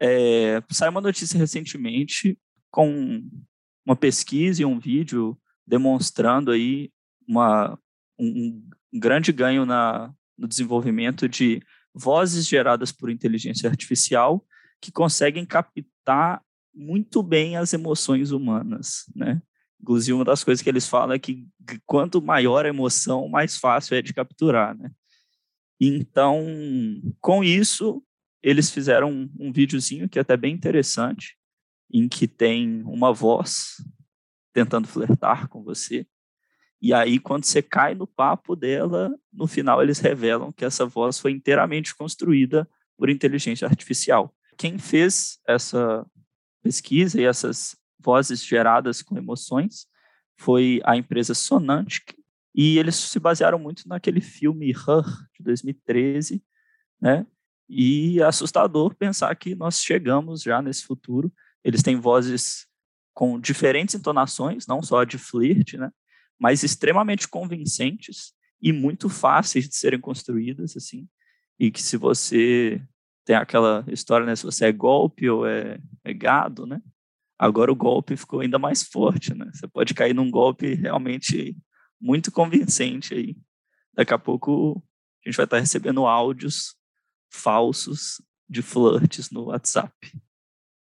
é, 0.00 0.62
saiu 0.70 0.92
uma 0.92 1.00
notícia 1.00 1.36
recentemente 1.36 2.38
com 2.70 3.20
uma 3.84 3.96
pesquisa 3.96 4.62
e 4.62 4.64
um 4.64 4.78
vídeo 4.78 5.38
demonstrando 5.66 6.50
aí 6.50 6.90
uma, 7.26 7.78
um, 8.18 8.62
um 8.92 8.98
grande 8.98 9.32
ganho 9.32 9.64
na, 9.64 10.12
no 10.36 10.46
desenvolvimento 10.48 11.28
de 11.28 11.62
vozes 11.94 12.46
geradas 12.46 12.90
por 12.92 13.10
inteligência 13.10 13.68
artificial 13.68 14.44
que 14.80 14.90
conseguem 14.90 15.44
captar 15.44 16.42
muito 16.74 17.22
bem 17.22 17.56
as 17.56 17.72
emoções 17.72 18.30
humanas, 18.30 19.04
né? 19.14 19.40
Inclusive, 19.80 20.12
uma 20.12 20.24
das 20.24 20.44
coisas 20.44 20.62
que 20.62 20.70
eles 20.70 20.88
falam 20.88 21.14
é 21.14 21.18
que 21.18 21.46
quanto 21.84 22.22
maior 22.22 22.64
a 22.64 22.68
emoção, 22.68 23.28
mais 23.28 23.56
fácil 23.56 23.96
é 23.96 24.02
de 24.02 24.14
capturar, 24.14 24.76
né? 24.76 24.90
Então, 25.80 26.44
com 27.20 27.42
isso, 27.42 28.02
eles 28.42 28.70
fizeram 28.70 29.10
um, 29.10 29.30
um 29.38 29.52
videozinho 29.52 30.08
que 30.08 30.18
é 30.18 30.22
até 30.22 30.36
bem 30.36 30.54
interessante, 30.54 31.36
em 31.92 32.08
que 32.08 32.26
tem 32.26 32.82
uma 32.84 33.12
voz 33.12 33.76
tentando 34.52 34.88
flertar 34.88 35.48
com 35.48 35.62
você. 35.62 36.06
E 36.80 36.92
aí, 36.92 37.18
quando 37.18 37.44
você 37.44 37.62
cai 37.62 37.94
no 37.94 38.06
papo 38.06 38.56
dela, 38.56 39.14
no 39.32 39.46
final 39.46 39.82
eles 39.82 39.98
revelam 40.00 40.50
que 40.50 40.64
essa 40.64 40.84
voz 40.84 41.18
foi 41.18 41.30
inteiramente 41.30 41.94
construída 41.94 42.68
por 42.96 43.08
inteligência 43.08 43.68
artificial. 43.68 44.34
Quem 44.56 44.78
fez 44.78 45.38
essa 45.46 46.04
pesquisa 46.62 47.20
e 47.20 47.24
essas 47.24 47.76
vozes 47.98 48.44
geradas 48.44 49.00
com 49.00 49.16
emoções 49.16 49.86
foi 50.36 50.80
a 50.84 50.96
empresa 50.96 51.34
Sonantic, 51.34 52.14
e 52.54 52.78
eles 52.78 52.96
se 52.96 53.18
basearam 53.18 53.58
muito 53.58 53.88
naquele 53.88 54.20
filme 54.20 54.70
Her, 54.70 55.04
de 55.32 55.42
2013, 55.42 56.42
né? 57.00 57.26
E 57.68 58.20
é 58.20 58.24
assustador 58.24 58.94
pensar 58.94 59.34
que 59.36 59.54
nós 59.54 59.80
chegamos 59.80 60.42
já 60.42 60.60
nesse 60.60 60.84
futuro. 60.84 61.32
Eles 61.64 61.82
têm 61.82 61.96
vozes 61.96 62.66
com 63.14 63.38
diferentes 63.38 63.94
entonações, 63.94 64.66
não 64.66 64.82
só 64.82 65.04
de 65.04 65.18
flirt, 65.18 65.74
né? 65.74 65.90
Mas 66.38 66.62
extremamente 66.62 67.28
convincentes 67.28 68.32
e 68.60 68.72
muito 68.72 69.08
fáceis 69.08 69.68
de 69.68 69.76
serem 69.76 70.00
construídas, 70.00 70.76
assim. 70.76 71.08
E 71.58 71.70
que 71.70 71.82
se 71.82 71.96
você 71.96 72.82
tem 73.24 73.36
aquela 73.36 73.84
história, 73.88 74.26
né? 74.26 74.34
Se 74.34 74.44
você 74.44 74.66
é 74.66 74.72
golpe 74.72 75.28
ou 75.28 75.46
é, 75.46 75.78
é 76.04 76.12
gado, 76.12 76.66
né? 76.66 76.80
Agora 77.38 77.72
o 77.72 77.76
golpe 77.76 78.16
ficou 78.16 78.40
ainda 78.40 78.58
mais 78.58 78.82
forte, 78.82 79.34
né? 79.34 79.50
Você 79.52 79.66
pode 79.66 79.94
cair 79.94 80.14
num 80.14 80.30
golpe 80.30 80.74
realmente 80.74 81.56
muito 82.00 82.30
convincente 82.30 83.14
aí. 83.14 83.36
Daqui 83.94 84.14
a 84.14 84.18
pouco 84.18 84.82
a 85.24 85.28
gente 85.28 85.36
vai 85.36 85.44
estar 85.44 85.58
recebendo 85.58 86.06
áudios 86.06 86.76
falsos 87.30 88.20
de 88.48 88.62
flirts 88.62 89.30
no 89.30 89.44
WhatsApp. 89.44 89.92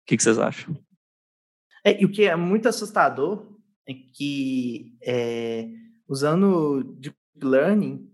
Que, 0.08 0.16
que 0.16 0.24
vocês 0.24 0.40
acham? 0.40 0.74
É, 1.84 2.02
e 2.02 2.06
o 2.06 2.12
que 2.12 2.24
é 2.24 2.36
muito 2.36 2.68
assustador 2.68 3.46
é 3.88 3.94
que 3.94 4.98
é, 5.04 5.68
usando 6.08 6.84
Deep 6.98 7.18
Learning, 7.44 8.10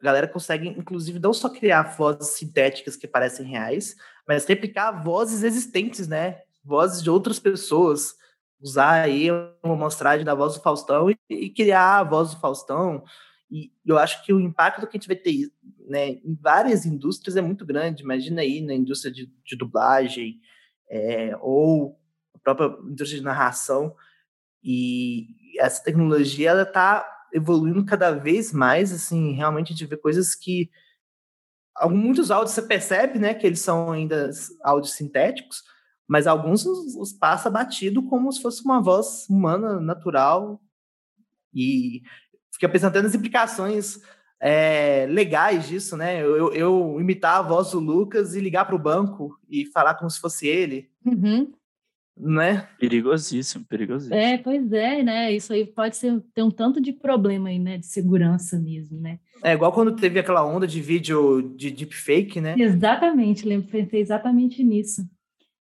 a 0.00 0.04
galera 0.04 0.28
consegue, 0.28 0.68
inclusive, 0.68 1.18
não 1.18 1.32
só 1.32 1.48
criar 1.48 1.96
vozes 1.96 2.36
sintéticas 2.36 2.96
que 2.96 3.08
parecem 3.08 3.46
reais, 3.46 3.96
mas 4.26 4.46
replicar 4.46 5.02
vozes 5.02 5.42
existentes, 5.42 6.06
né? 6.06 6.40
Vozes 6.64 7.02
de 7.02 7.10
outras 7.10 7.38
pessoas. 7.38 8.14
Usar 8.60 9.02
aí 9.02 9.28
uma 9.30 9.74
amostragem 9.74 10.24
da 10.24 10.36
voz 10.36 10.54
do 10.54 10.62
Faustão 10.62 11.10
e, 11.10 11.18
e 11.28 11.50
criar 11.50 11.98
a 11.98 12.04
voz 12.04 12.30
do 12.30 12.40
Faustão. 12.40 13.02
E 13.50 13.72
eu 13.84 13.98
acho 13.98 14.24
que 14.24 14.32
o 14.32 14.40
impacto 14.40 14.86
que 14.86 14.96
a 14.96 15.00
gente 15.00 15.08
vai 15.08 15.16
ter 15.16 15.50
né, 15.88 16.10
em 16.10 16.38
várias 16.40 16.86
indústrias 16.86 17.36
é 17.36 17.42
muito 17.42 17.66
grande. 17.66 18.04
Imagina 18.04 18.40
aí 18.42 18.60
na 18.60 18.74
indústria 18.74 19.12
de, 19.12 19.26
de 19.44 19.56
dublagem 19.56 20.40
é, 20.92 21.34
ou 21.40 21.98
a 22.34 22.38
própria 22.38 22.66
indústria 22.84 23.18
de 23.18 23.24
narração. 23.24 23.96
E 24.62 25.26
essa 25.58 25.82
tecnologia 25.82 26.50
ela 26.50 26.62
está 26.62 27.08
evoluindo 27.32 27.84
cada 27.86 28.10
vez 28.10 28.52
mais. 28.52 28.92
Assim, 28.92 29.32
realmente 29.32 29.70
gente 29.70 29.86
vê 29.86 29.96
coisas 29.96 30.34
que 30.34 30.70
muitos 31.88 32.30
áudios 32.30 32.54
você 32.54 32.62
percebe, 32.62 33.18
né, 33.18 33.32
que 33.32 33.46
eles 33.46 33.60
são 33.60 33.90
ainda 33.90 34.30
áudios 34.62 34.92
sintéticos, 34.92 35.62
mas 36.06 36.26
alguns 36.26 36.66
os, 36.66 36.94
os 36.94 37.12
passa 37.14 37.48
batido 37.48 38.02
como 38.02 38.30
se 38.30 38.42
fosse 38.42 38.62
uma 38.62 38.82
voz 38.82 39.26
humana 39.30 39.80
natural 39.80 40.60
e 41.54 42.02
fica 42.52 42.68
pensando 42.68 42.90
até 42.90 43.00
nas 43.00 43.14
implicações 43.14 43.98
é, 44.44 45.06
legais 45.08 45.68
disso, 45.68 45.96
né? 45.96 46.20
Eu, 46.20 46.52
eu, 46.52 47.00
imitar 47.00 47.38
a 47.38 47.42
voz 47.42 47.70
do 47.70 47.78
Lucas 47.78 48.34
e 48.34 48.40
ligar 48.40 48.64
para 48.64 48.74
o 48.74 48.78
banco 48.78 49.38
e 49.48 49.64
falar 49.66 49.94
como 49.94 50.10
se 50.10 50.20
fosse 50.20 50.48
ele. 50.48 50.90
Uhum. 51.06 51.52
né? 52.16 52.66
Perigosíssimo, 52.76 53.64
perigosíssimo. 53.64 54.16
É, 54.16 54.38
pois 54.38 54.72
é, 54.72 55.00
né? 55.00 55.32
Isso 55.32 55.52
aí 55.52 55.64
pode 55.64 55.96
ser, 55.96 56.20
ter 56.34 56.42
um 56.42 56.50
tanto 56.50 56.80
de 56.80 56.92
problema 56.92 57.50
aí, 57.50 57.58
né? 57.60 57.78
De 57.78 57.86
segurança 57.86 58.58
mesmo, 58.58 59.00
né? 59.00 59.20
É 59.44 59.52
igual 59.52 59.72
quando 59.72 59.94
teve 59.94 60.18
aquela 60.18 60.44
onda 60.44 60.66
de 60.66 60.80
vídeo 60.80 61.54
de 61.56 61.70
deepfake, 61.70 62.40
né? 62.40 62.56
Exatamente, 62.58 63.46
lembro, 63.46 63.68
pensei 63.70 64.00
exatamente 64.00 64.64
nisso. 64.64 65.08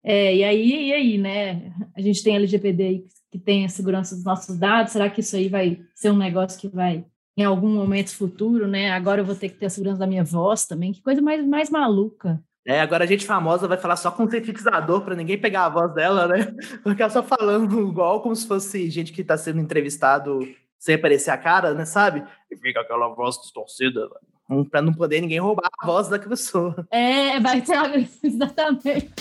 É, 0.02 0.35
e 0.35 0.43
aí, 0.43 0.88
e 0.88 0.93
aí, 0.93 1.19
né? 1.19 1.73
A 1.97 2.00
gente 2.00 2.25
tem 2.25 2.35
LGPD 2.35 2.83
aí 2.83 3.04
que 3.31 3.38
tem 3.38 3.64
a 3.64 3.69
segurança 3.69 4.14
dos 4.16 4.25
nossos 4.25 4.59
dados, 4.59 4.93
será 4.93 5.09
que 5.09 5.21
isso 5.21 5.35
aí 5.35 5.49
vai 5.49 5.81
ser 5.95 6.11
um 6.11 6.16
negócio 6.16 6.61
que 6.61 6.69
vai, 6.69 7.04
em 7.37 7.45
algum 7.45 7.69
momento 7.69 8.14
futuro, 8.14 8.67
né? 8.67 8.91
Agora 8.91 9.21
eu 9.21 9.25
vou 9.25 9.35
ter 9.35 9.49
que 9.49 9.57
ter 9.57 9.67
a 9.67 9.71
segurança 9.71 9.99
da 9.99 10.07
minha 10.07 10.25
voz 10.25 10.67
também, 10.67 10.93
que 10.93 11.03
coisa 11.03 11.21
mais, 11.21 11.45
mais 11.47 11.71
maluca. 11.71 12.43
É, 12.67 12.81
agora 12.81 13.05
a 13.05 13.07
gente 13.07 13.26
famosa 13.26 13.69
vai 13.69 13.76
falar 13.76 13.97
só 13.97 14.11
com 14.11 14.29
sintetizador 14.29 15.03
para 15.03 15.14
ninguém 15.14 15.38
pegar 15.38 15.67
a 15.67 15.69
voz 15.69 15.93
dela, 15.95 16.26
né? 16.26 16.55
Vai 16.83 16.95
ficar 16.95 17.11
só 17.11 17.23
falando 17.23 17.88
igual 17.88 18.23
como 18.23 18.35
se 18.35 18.49
fosse 18.49 18.88
gente 18.88 19.12
que 19.12 19.21
está 19.21 19.37
sendo 19.37 19.61
entrevistado 19.61 20.41
sem 20.79 20.95
aparecer 20.95 21.31
a 21.31 21.37
cara, 21.37 21.75
né? 21.75 21.85
Sabe? 21.85 22.25
E 22.50 22.57
fica 22.57 22.81
aquela 22.81 23.09
voz 23.09 23.37
distorcida, 23.37 24.09
para 24.71 24.81
não 24.81 24.95
poder 24.95 25.21
ninguém 25.21 25.41
roubar 25.41 25.69
a 25.79 25.87
voz 25.87 26.09
da 26.09 26.19
pessoa. 26.19 26.87
É, 26.91 27.38
vai 27.38 27.64
ser 27.64 28.09
exatamente. 28.25 29.12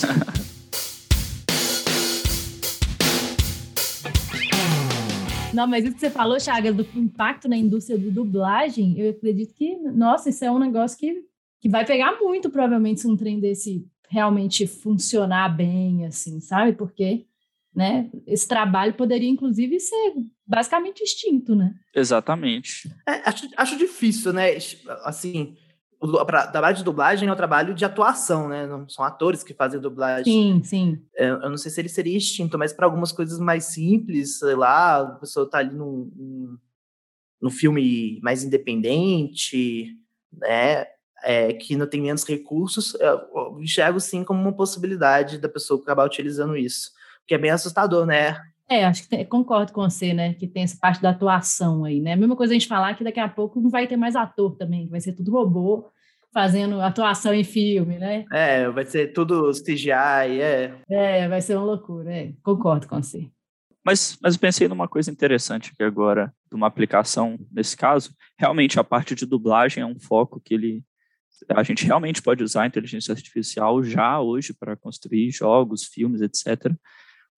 Não, 5.54 5.68
mas 5.68 5.86
isso 5.86 5.94
que 5.94 6.00
você 6.00 6.10
falou, 6.10 6.40
Chagas, 6.40 6.76
do 6.76 6.86
impacto 6.96 7.48
na 7.48 7.56
indústria 7.56 7.98
de 7.98 8.10
dublagem, 8.10 9.00
eu 9.00 9.12
acredito 9.12 9.54
que, 9.54 9.76
nossa, 9.78 10.30
isso 10.30 10.44
é 10.44 10.52
um 10.52 10.60
negócio 10.60 10.98
que 10.98 11.24
que 11.64 11.70
vai 11.70 11.86
pegar 11.86 12.20
muito, 12.20 12.50
provavelmente, 12.50 13.00
se 13.00 13.08
um 13.08 13.16
trem 13.16 13.40
desse 13.40 13.88
realmente 14.10 14.68
funcionar 14.68 15.48
bem, 15.48 16.06
assim, 16.06 16.42
sabe? 16.42 16.74
Porque 16.74 17.26
né, 17.74 18.10
esse 18.28 18.46
trabalho 18.46 18.94
poderia, 18.96 19.30
inclusive, 19.30 19.80
ser 19.80 20.14
basicamente 20.46 21.02
extinto, 21.02 21.56
né? 21.56 21.74
Exatamente. 21.96 22.94
É, 23.08 23.30
acho, 23.30 23.48
acho 23.56 23.78
difícil, 23.78 24.34
né? 24.34 24.58
Assim, 25.06 25.56
o 26.06 26.26
trabalho 26.26 26.76
de 26.76 26.84
dublagem 26.84 27.30
é 27.30 27.32
um 27.32 27.36
trabalho 27.36 27.74
de 27.74 27.86
atuação, 27.86 28.50
né? 28.50 28.68
Não 28.68 28.88
são 28.90 29.06
atores 29.06 29.44
que 29.44 29.54
fazem 29.54 29.80
dublagem. 29.80 30.26
Sim, 30.26 30.64
sim. 30.64 31.02
É, 31.16 31.30
eu 31.30 31.50
não 31.50 31.58
sei 31.58 31.72
se 31.72 31.80
ele 31.80 31.90
seria 31.90 32.18
extinto, 32.18 32.58
mas 32.58 32.74
para 32.74 32.86
algumas 32.86 33.12
coisas 33.12 33.40
mais 33.40 33.66
simples, 33.66 34.40
sei 34.40 34.56
lá, 34.56 34.98
a 34.98 35.06
pessoa 35.16 35.50
tá 35.50 35.60
ali 35.60 35.74
num, 35.74 36.12
num, 36.16 36.58
num 37.42 37.50
filme 37.50 38.20
mais 38.22 38.44
independente, 38.44 39.98
né? 40.32 40.86
é, 41.24 41.54
que 41.54 41.76
não 41.76 41.88
tem 41.88 42.02
menos 42.02 42.26
recursos, 42.26 42.96
eu 42.96 43.58
enxergo 43.62 44.00
sim 44.00 44.24
como 44.24 44.42
uma 44.42 44.54
possibilidade 44.54 45.38
da 45.38 45.48
pessoa 45.48 45.82
acabar 45.82 46.06
utilizando 46.06 46.58
isso, 46.58 46.92
que 47.26 47.34
é 47.34 47.38
bem 47.38 47.50
assustador, 47.50 48.06
né? 48.06 48.38
É, 48.70 48.86
acho 48.86 49.04
que 49.04 49.10
tem, 49.10 49.26
concordo 49.26 49.74
com 49.74 49.82
você, 49.82 50.14
né? 50.14 50.34
Que 50.34 50.48
tem 50.48 50.64
essa 50.64 50.78
parte 50.80 51.02
da 51.02 51.10
atuação 51.10 51.84
aí, 51.84 52.00
né? 52.00 52.14
A 52.14 52.18
mesma 52.18 52.36
coisa 52.36 52.54
a 52.54 52.56
gente 52.56 52.68
falar 52.68 52.96
que 52.96 53.04
daqui 53.04 53.20
a 53.20 53.28
pouco 53.30 53.60
não 53.60 53.70
vai 53.70 53.88
ter 53.88 53.98
mais 53.98 54.16
ator 54.16 54.56
também, 54.56 54.86
que 54.86 54.92
vai 54.92 55.02
ser 55.02 55.14
tudo 55.14 55.32
robô 55.32 55.90
fazendo 56.34 56.82
atuação 56.82 57.34
em 57.34 57.44
filme, 57.44 58.00
né? 58.00 58.26
É, 58.32 58.68
vai 58.70 58.86
ser 58.86 59.14
tudo 59.14 59.52
CGI, 59.52 60.42
é. 60.42 60.74
É, 60.90 61.28
vai 61.28 61.42
ser 61.42 61.56
uma 61.56 61.66
loucura, 61.66 62.12
é. 62.12 62.34
Concordo 62.42 62.88
com 62.88 63.02
você. 63.02 63.30
Mas, 63.86 64.18
mas 64.22 64.34
eu 64.34 64.40
pensei 64.40 64.68
numa 64.68 64.88
coisa 64.88 65.12
interessante 65.12 65.72
aqui 65.74 65.84
agora, 65.84 66.34
de 66.50 66.56
uma 66.56 66.68
aplicação 66.68 67.38
nesse 67.52 67.76
caso. 67.76 68.16
Realmente, 68.40 68.80
a 68.80 68.84
parte 68.84 69.14
de 69.14 69.26
dublagem 69.26 69.84
é 69.84 69.86
um 69.86 70.00
foco 70.00 70.42
que 70.44 70.54
ele 70.54 70.84
a 71.50 71.64
gente 71.64 71.86
realmente 71.86 72.22
pode 72.22 72.44
usar 72.44 72.64
a 72.64 72.68
inteligência 72.68 73.12
artificial 73.12 73.84
já 73.84 74.22
hoje 74.22 74.54
para 74.54 74.78
construir 74.78 75.30
jogos, 75.32 75.84
filmes, 75.84 76.22
etc. 76.22 76.72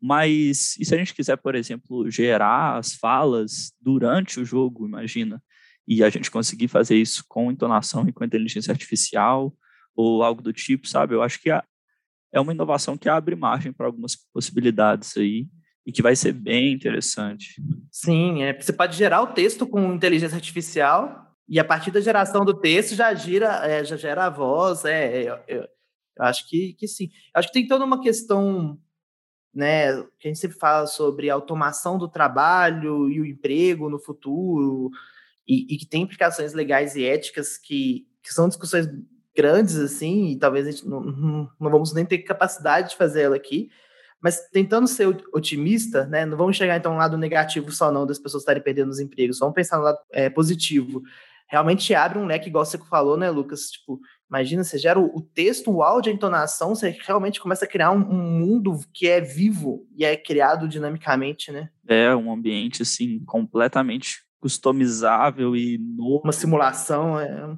Mas 0.02 0.76
e 0.80 0.86
se 0.86 0.94
a 0.94 0.98
gente 0.98 1.14
quiser, 1.14 1.38
por 1.38 1.56
exemplo, 1.56 2.10
gerar 2.10 2.78
as 2.78 2.94
falas 2.94 3.72
durante 3.82 4.40
o 4.40 4.46
jogo, 4.46 4.86
imagina, 4.86 5.42
e 5.88 6.04
a 6.04 6.10
gente 6.10 6.32
conseguir 6.32 6.68
fazer 6.68 6.96
isso 6.96 7.24
com 7.28 7.52
entonação 7.52 8.08
e 8.08 8.14
com 8.14 8.24
inteligência 8.24 8.72
artificial 8.72 9.56
ou 9.96 10.24
algo 10.24 10.42
do 10.42 10.52
tipo, 10.52 10.88
sabe? 10.88 11.14
Eu 11.14 11.22
acho 11.22 11.42
que 11.42 11.50
é 11.50 12.40
uma 12.40 12.52
inovação 12.52 12.98
que 12.98 13.08
abre 13.08 13.36
margem 13.36 13.72
para 13.72 13.86
algumas 13.86 14.16
possibilidades 14.34 15.16
aí 15.16 15.48
e 15.86 15.92
que 15.92 16.02
vai 16.02 16.16
ser 16.16 16.34
bem 16.34 16.74
interessante. 16.74 17.62
Sim, 17.92 18.44
é, 18.44 18.60
você 18.60 18.74
pode 18.74 18.98
gerar 18.98 19.22
o 19.22 19.28
texto 19.28 19.68
com 19.68 19.94
inteligência 19.94 20.36
artificial 20.36 21.26
e 21.48 21.60
a 21.60 21.64
partir 21.64 21.92
da 21.92 22.02
geração 22.02 22.44
do 22.44 22.60
texto 22.60 22.96
já 22.96 23.14
gira, 23.14 23.66
é, 23.66 23.84
já 23.84 23.96
gera 23.96 24.26
a 24.26 24.30
voz, 24.30 24.84
é, 24.84 25.22
é, 25.22 25.30
eu, 25.30 25.38
eu, 25.48 25.68
acho 26.20 26.50
que, 26.50 26.74
que 26.74 26.88
sim. 26.88 27.10
Acho 27.34 27.50
que 27.50 27.54
tem 27.54 27.68
toda 27.68 27.86
uma 27.86 28.02
questão, 28.02 28.80
né, 29.56 29.94
que 30.20 30.28
a 30.28 30.32
gente 30.32 30.40
sempre 30.40 30.58
fala 30.58 30.86
sobre 30.86 31.30
automação 31.30 31.98
do 31.98 32.10
trabalho 32.10 33.10
e 33.10 33.22
o 33.22 33.26
emprego 33.26 33.90
no 33.90 33.98
futuro, 33.98 34.92
e, 35.48 35.74
e 35.74 35.78
que 35.78 35.86
tem 35.86 36.02
implicações 36.02 36.54
legais 36.54 36.96
e 36.96 37.06
éticas 37.06 37.58
que, 37.58 38.06
que 38.22 38.34
são 38.34 38.50
discussões 38.50 38.88
grandes, 39.36 39.78
assim, 39.78 40.28
e 40.28 40.38
talvez 40.38 40.68
a 40.68 40.72
gente 40.72 40.88
não, 40.88 41.02
não, 41.02 41.50
não 41.60 41.72
vamos 41.72 41.94
nem 41.94 42.06
ter 42.06 42.20
capacidade 42.20 42.90
de 42.90 42.98
fazer 42.98 43.22
ela 43.24 43.36
aqui, 43.38 43.70
mas 44.22 44.50
tentando 44.50 44.88
ser 44.88 45.08
otimista, 45.34 46.06
né, 46.08 46.26
não 46.26 46.38
vamos 46.38 46.58
chegar 46.58 46.78
então 46.78 46.92
no 46.92 46.98
lado 46.98 47.18
negativo 47.18 47.72
só 47.72 47.92
não 47.92 48.06
das 48.06 48.20
pessoas 48.20 48.42
estarem 48.42 48.64
perdendo 48.64 48.90
os 48.90 49.00
empregos, 49.00 49.40
vamos 49.40 49.56
pensar 49.56 49.78
no 49.78 49.84
lado 49.84 50.00
é, 50.12 50.30
positivo 50.30 51.02
realmente 51.48 51.94
abre 51.94 52.18
um 52.18 52.26
leque, 52.26 52.50
igual 52.50 52.66
você 52.66 52.78
falou, 52.78 53.18
né, 53.18 53.30
Lucas? 53.30 53.70
Tipo, 53.70 54.00
imagina, 54.30 54.64
você 54.64 54.78
gera 54.78 55.00
o, 55.00 55.22
texto, 55.34 55.72
o 55.72 55.84
áudio, 55.84 56.12
a 56.12 56.16
entonação, 56.16 56.76
você 56.76 56.98
realmente 57.06 57.40
começa 57.40 57.66
a 57.66 57.68
criar 57.68 57.92
um, 57.92 58.00
um, 58.00 58.40
mundo 58.40 58.80
que 58.94 59.08
é 59.08 59.22
vivo 59.22 59.88
e 59.96 60.04
é 60.04 60.16
criado 60.18 60.68
dinamicamente, 60.68 61.52
né? 61.52 61.70
É, 61.88 62.16
um 62.16 62.32
ambiente, 62.32 62.82
assim, 62.82 63.20
completamente 63.26 64.24
customizável 64.40 65.56
e 65.56 65.78
novo. 65.78 66.22
Uma 66.24 66.34
simulação, 66.34 67.20
é, 67.20 67.58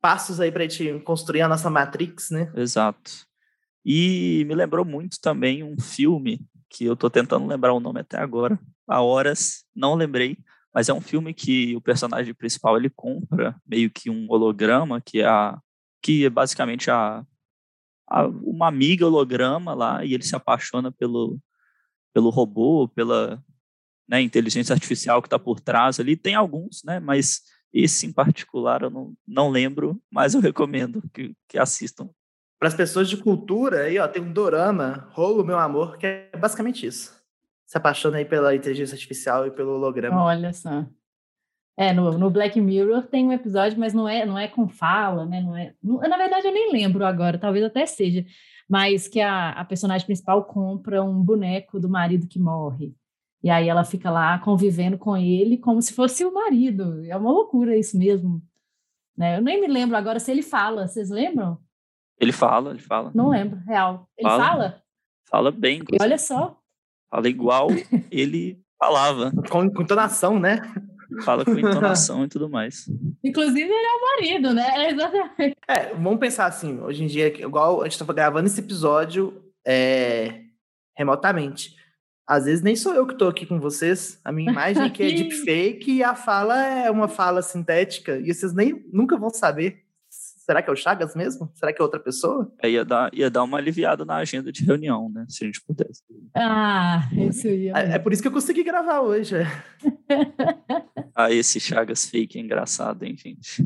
passos 0.00 0.40
aí 0.40 0.50
para 0.50 0.64
a 0.64 0.68
gente 0.68 1.00
construir 1.00 1.42
a 1.42 1.48
nossa 1.48 1.68
Matrix, 1.68 2.30
né? 2.30 2.52
Exato. 2.54 3.10
E 3.84 4.44
me 4.46 4.54
lembrou 4.54 4.84
muito 4.84 5.18
também 5.20 5.62
um 5.62 5.78
filme 5.80 6.40
que 6.68 6.84
eu 6.84 6.92
estou 6.92 7.10
tentando 7.10 7.46
lembrar 7.46 7.72
o 7.72 7.80
nome 7.80 8.00
até 8.00 8.18
agora, 8.18 8.58
há 8.86 9.02
horas, 9.02 9.64
não 9.74 9.94
lembrei, 9.94 10.38
mas 10.72 10.88
é 10.88 10.94
um 10.94 11.00
filme 11.00 11.34
que 11.34 11.76
o 11.76 11.80
personagem 11.80 12.32
principal 12.32 12.76
ele 12.76 12.90
compra 12.90 13.60
meio 13.66 13.90
que 13.90 14.08
um 14.08 14.26
holograma 14.30 15.00
que 15.00 15.20
é 15.20 15.26
a 15.26 15.58
que 16.02 16.24
é 16.24 16.30
basicamente 16.30 16.90
a, 16.90 17.24
a 18.08 18.26
uma 18.26 18.68
amiga 18.68 19.06
holograma 19.06 19.74
lá 19.74 20.04
e 20.04 20.14
ele 20.14 20.22
se 20.22 20.34
apaixona 20.34 20.90
pelo 20.92 21.38
pelo 22.14 22.30
robô 22.30 22.88
pela 22.88 23.42
né, 24.08 24.20
inteligência 24.20 24.72
artificial 24.72 25.20
que 25.20 25.26
está 25.26 25.38
por 25.38 25.60
trás 25.60 26.00
ali. 26.00 26.16
Tem 26.16 26.34
alguns 26.34 26.82
né 26.84 27.00
mas 27.00 27.42
esse 27.72 28.06
em 28.06 28.12
particular 28.12 28.82
eu 28.82 28.90
não, 28.90 29.14
não 29.26 29.50
lembro 29.50 30.00
mas 30.10 30.34
eu 30.34 30.40
recomendo 30.40 31.02
que, 31.12 31.34
que 31.48 31.58
assistam. 31.58 32.08
Para 32.58 32.68
as 32.68 32.74
pessoas 32.74 33.08
de 33.08 33.16
cultura 33.16 33.82
aí 33.82 33.98
ó 33.98 34.06
tem 34.06 34.22
um 34.22 34.32
dorama 34.32 35.08
rolo 35.12 35.44
meu 35.44 35.58
amor 35.58 35.98
que 35.98 36.06
é 36.06 36.30
basicamente 36.38 36.86
isso 36.86 37.19
se 37.70 37.78
apaixona 37.78 38.18
aí 38.18 38.24
pela 38.24 38.52
inteligência 38.52 38.96
artificial 38.96 39.46
e 39.46 39.50
pelo 39.52 39.76
holograma. 39.76 40.24
Olha 40.24 40.52
só. 40.52 40.84
É, 41.78 41.92
no, 41.92 42.18
no, 42.18 42.28
Black 42.28 42.60
Mirror 42.60 43.04
tem 43.04 43.28
um 43.28 43.32
episódio, 43.32 43.78
mas 43.78 43.94
não 43.94 44.08
é, 44.08 44.26
não 44.26 44.36
é 44.36 44.48
com 44.48 44.68
fala, 44.68 45.24
né? 45.24 45.40
Não 45.40 45.56
é, 45.56 45.72
não, 45.80 46.00
na 46.00 46.16
verdade, 46.16 46.48
eu 46.48 46.52
nem 46.52 46.72
lembro 46.72 47.06
agora, 47.06 47.38
talvez 47.38 47.64
até 47.64 47.86
seja, 47.86 48.26
mas 48.68 49.06
que 49.06 49.20
a, 49.20 49.50
a 49.50 49.64
personagem 49.64 50.04
principal 50.04 50.44
compra 50.46 51.00
um 51.00 51.22
boneco 51.22 51.78
do 51.78 51.88
marido 51.88 52.26
que 52.26 52.40
morre. 52.40 52.92
E 53.40 53.48
aí 53.48 53.68
ela 53.68 53.84
fica 53.84 54.10
lá 54.10 54.36
convivendo 54.40 54.98
com 54.98 55.16
ele 55.16 55.56
como 55.56 55.80
se 55.80 55.94
fosse 55.94 56.24
o 56.24 56.34
marido. 56.34 57.04
É 57.04 57.16
uma 57.16 57.30
loucura 57.30 57.76
isso 57.76 57.96
mesmo. 57.96 58.42
Né? 59.16 59.36
Eu 59.36 59.42
nem 59.42 59.60
me 59.60 59.68
lembro 59.68 59.96
agora 59.96 60.18
se 60.18 60.28
ele 60.32 60.42
fala. 60.42 60.88
Vocês 60.88 61.08
lembram? 61.08 61.56
Ele 62.18 62.32
fala, 62.32 62.70
ele 62.70 62.80
fala. 62.80 63.12
Não 63.14 63.28
lembro, 63.28 63.60
real. 63.60 64.08
Ele 64.18 64.28
fala? 64.28 64.42
Fala, 64.42 64.82
fala 65.30 65.50
bem. 65.52 65.82
Olha 66.00 66.18
só. 66.18 66.59
Fala 67.10 67.28
igual 67.28 67.68
ele 68.10 68.60
falava. 68.78 69.32
Com, 69.50 69.70
com 69.70 69.82
entonação, 69.82 70.38
né? 70.38 70.62
Fala 71.24 71.44
com 71.44 71.58
entonação 71.58 72.24
e 72.24 72.28
tudo 72.28 72.48
mais. 72.48 72.88
Inclusive, 73.22 73.62
ele 73.62 73.72
é 73.72 73.92
o 73.92 74.16
marido, 74.16 74.54
né? 74.54 74.90
Exatamente. 74.90 75.56
É, 75.68 75.94
vamos 75.94 76.20
pensar 76.20 76.46
assim, 76.46 76.80
hoje 76.80 77.02
em 77.02 77.06
dia, 77.06 77.26
igual 77.26 77.80
a 77.80 77.84
gente 77.84 77.92
estava 77.92 78.12
gravando 78.12 78.46
esse 78.46 78.60
episódio 78.60 79.42
é, 79.66 80.42
remotamente. 80.96 81.76
Às 82.26 82.44
vezes 82.44 82.62
nem 82.62 82.76
sou 82.76 82.94
eu 82.94 83.06
que 83.06 83.14
estou 83.14 83.28
aqui 83.28 83.44
com 83.44 83.58
vocês. 83.58 84.20
A 84.24 84.30
minha 84.30 84.52
imagem 84.52 84.84
aqui 84.84 85.02
é 85.02 85.10
deepfake 85.12 85.94
e 85.94 86.04
a 86.04 86.14
fala 86.14 86.64
é 86.64 86.88
uma 86.88 87.08
fala 87.08 87.42
sintética. 87.42 88.18
E 88.18 88.32
vocês 88.32 88.54
nem 88.54 88.86
nunca 88.92 89.16
vão 89.18 89.30
saber 89.30 89.82
será 90.50 90.60
que 90.62 90.68
é 90.68 90.72
o 90.72 90.76
Chagas 90.76 91.14
mesmo? 91.14 91.48
Será 91.54 91.72
que 91.72 91.80
é 91.80 91.84
outra 91.84 92.00
pessoa? 92.00 92.52
É, 92.60 92.68
ia, 92.68 92.84
dar, 92.84 93.08
ia 93.14 93.30
dar 93.30 93.44
uma 93.44 93.56
aliviada 93.56 94.04
na 94.04 94.16
agenda 94.16 94.50
de 94.50 94.64
reunião, 94.64 95.08
né? 95.08 95.24
Se 95.28 95.44
a 95.44 95.46
gente 95.46 95.60
pudesse. 95.62 96.02
Ah, 96.34 97.08
isso 97.12 97.46
ia. 97.46 97.72
É, 97.76 97.92
é 97.92 97.98
por 98.00 98.12
isso 98.12 98.20
que 98.20 98.26
eu 98.26 98.32
consegui 98.32 98.64
gravar 98.64 99.00
hoje. 99.00 99.36
É. 99.36 99.46
ah, 101.14 101.30
esse 101.30 101.60
Chagas 101.60 102.04
fake 102.04 102.36
é 102.36 102.42
engraçado, 102.42 103.04
hein, 103.04 103.16
gente? 103.16 103.64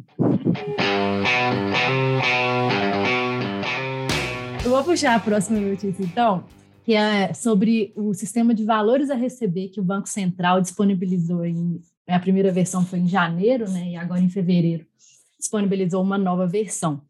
Eu 4.62 4.70
vou 4.70 4.85
puxar 4.85 5.14
a 5.14 5.20
próxima 5.20 5.59
notícia, 5.59 6.03
então. 6.03 6.44
que 6.85 6.92
é 6.92 7.33
sobre 7.33 7.94
o 7.97 8.12
sistema 8.12 8.55
de 8.55 8.62
valores 8.62 9.09
a 9.09 9.14
receber 9.14 9.68
que 9.68 9.81
o 9.81 9.85
Banco 9.85 10.07
Central 10.07 10.61
disponibilizou 10.61 11.47
em 11.47 11.81
a 12.07 12.20
primeira 12.20 12.53
versão 12.53 12.85
foi 12.85 12.99
em 12.99 13.09
janeiro, 13.09 13.70
né? 13.70 13.92
E 13.92 13.97
agora 13.97 14.20
em 14.20 14.29
fevereiro 14.29 14.85
disponibilizou 15.45 16.03
uma 16.03 16.19
nova 16.19 16.47
versão. 16.47 17.03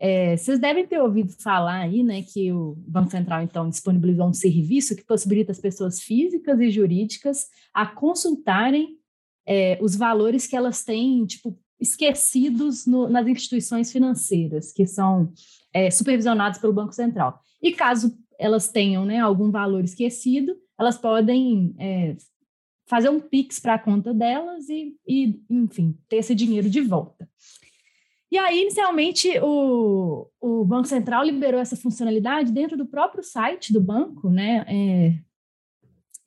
É, 0.00 0.36
vocês 0.36 0.60
devem 0.60 0.86
ter 0.86 1.00
ouvido 1.00 1.32
falar 1.42 1.80
aí, 1.80 2.04
né, 2.04 2.22
que 2.22 2.52
o 2.52 2.76
Banco 2.86 3.10
Central 3.10 3.42
então 3.42 3.68
disponibilizou 3.68 4.28
um 4.28 4.32
serviço 4.32 4.94
que 4.94 5.04
possibilita 5.04 5.50
as 5.50 5.58
pessoas 5.58 6.00
físicas 6.00 6.60
e 6.60 6.70
jurídicas 6.70 7.46
a 7.74 7.84
consultarem 7.84 8.96
é, 9.44 9.76
os 9.80 9.96
valores 9.96 10.46
que 10.46 10.54
elas 10.54 10.84
têm, 10.84 11.26
tipo, 11.26 11.58
esquecidos 11.80 12.86
no, 12.86 13.08
nas 13.08 13.26
instituições 13.26 13.90
financeiras, 13.90 14.72
que 14.72 14.86
são 14.86 15.32
é, 15.72 15.90
supervisionadas 15.90 16.58
pelo 16.58 16.72
Banco 16.72 16.92
Central. 16.92 17.40
E 17.60 17.72
caso 17.72 18.16
elas 18.38 18.68
tenham 18.70 19.04
né, 19.04 19.18
algum 19.18 19.50
valor 19.50 19.82
esquecido, 19.82 20.54
elas 20.78 20.96
podem 20.96 21.74
é, 21.78 22.16
fazer 22.86 23.08
um 23.08 23.20
PIX 23.20 23.58
para 23.58 23.74
a 23.74 23.78
conta 23.78 24.14
delas 24.14 24.68
e, 24.68 24.94
e, 25.06 25.40
enfim, 25.50 25.98
ter 26.08 26.16
esse 26.16 26.34
dinheiro 26.34 26.70
de 26.70 26.80
volta. 26.80 27.28
E 28.30 28.36
aí, 28.36 28.62
inicialmente, 28.62 29.38
o, 29.40 30.28
o 30.40 30.64
Banco 30.64 30.86
Central 30.86 31.24
liberou 31.24 31.60
essa 31.60 31.76
funcionalidade 31.76 32.52
dentro 32.52 32.76
do 32.76 32.86
próprio 32.86 33.22
site 33.22 33.72
do 33.72 33.80
banco, 33.80 34.28
né? 34.28 34.64
É, 34.68 35.18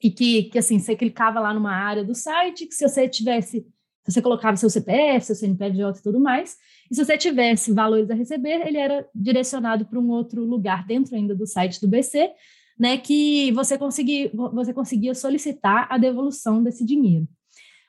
e 0.02 0.10
que, 0.10 0.44
que, 0.44 0.58
assim, 0.58 0.78
você 0.78 0.96
clicava 0.96 1.38
lá 1.38 1.54
numa 1.54 1.72
área 1.72 2.02
do 2.02 2.14
site, 2.14 2.66
que 2.66 2.74
se 2.74 2.88
você 2.88 3.08
tivesse 3.08 3.64
você 4.04 4.20
colocava 4.20 4.56
seu 4.56 4.68
CPF, 4.68 5.26
seu 5.26 5.36
CNPJ 5.36 5.98
e 5.98 6.02
tudo 6.02 6.18
mais, 6.18 6.56
e 6.90 6.94
se 6.94 7.04
você 7.04 7.16
tivesse 7.16 7.72
valores 7.72 8.10
a 8.10 8.14
receber, 8.14 8.66
ele 8.66 8.78
era 8.78 9.06
direcionado 9.14 9.86
para 9.86 9.98
um 9.98 10.10
outro 10.10 10.44
lugar 10.44 10.86
dentro 10.86 11.14
ainda 11.14 11.34
do 11.34 11.46
site 11.46 11.80
do 11.80 11.88
BC, 11.88 12.32
né, 12.78 12.98
que 12.98 13.52
você 13.52 13.78
conseguia, 13.78 14.30
você 14.52 14.72
conseguia 14.72 15.14
solicitar 15.14 15.86
a 15.88 15.98
devolução 15.98 16.62
desse 16.62 16.84
dinheiro. 16.84 17.28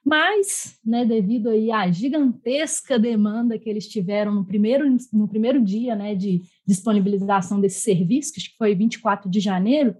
Mas, 0.06 0.78
né, 0.86 1.06
devido 1.06 1.50
aí 1.50 1.72
à 1.72 1.90
gigantesca 1.90 3.00
demanda 3.00 3.58
que 3.58 3.70
eles 3.70 3.88
tiveram 3.88 4.34
no 4.34 4.46
primeiro, 4.46 4.86
no 5.14 5.28
primeiro 5.28 5.64
dia 5.64 5.96
né, 5.96 6.14
de 6.14 6.42
disponibilização 6.68 7.62
desse 7.62 7.80
serviço, 7.80 8.34
que 8.34 8.42
foi 8.58 8.76
24 8.76 9.30
de 9.30 9.40
janeiro, 9.40 9.96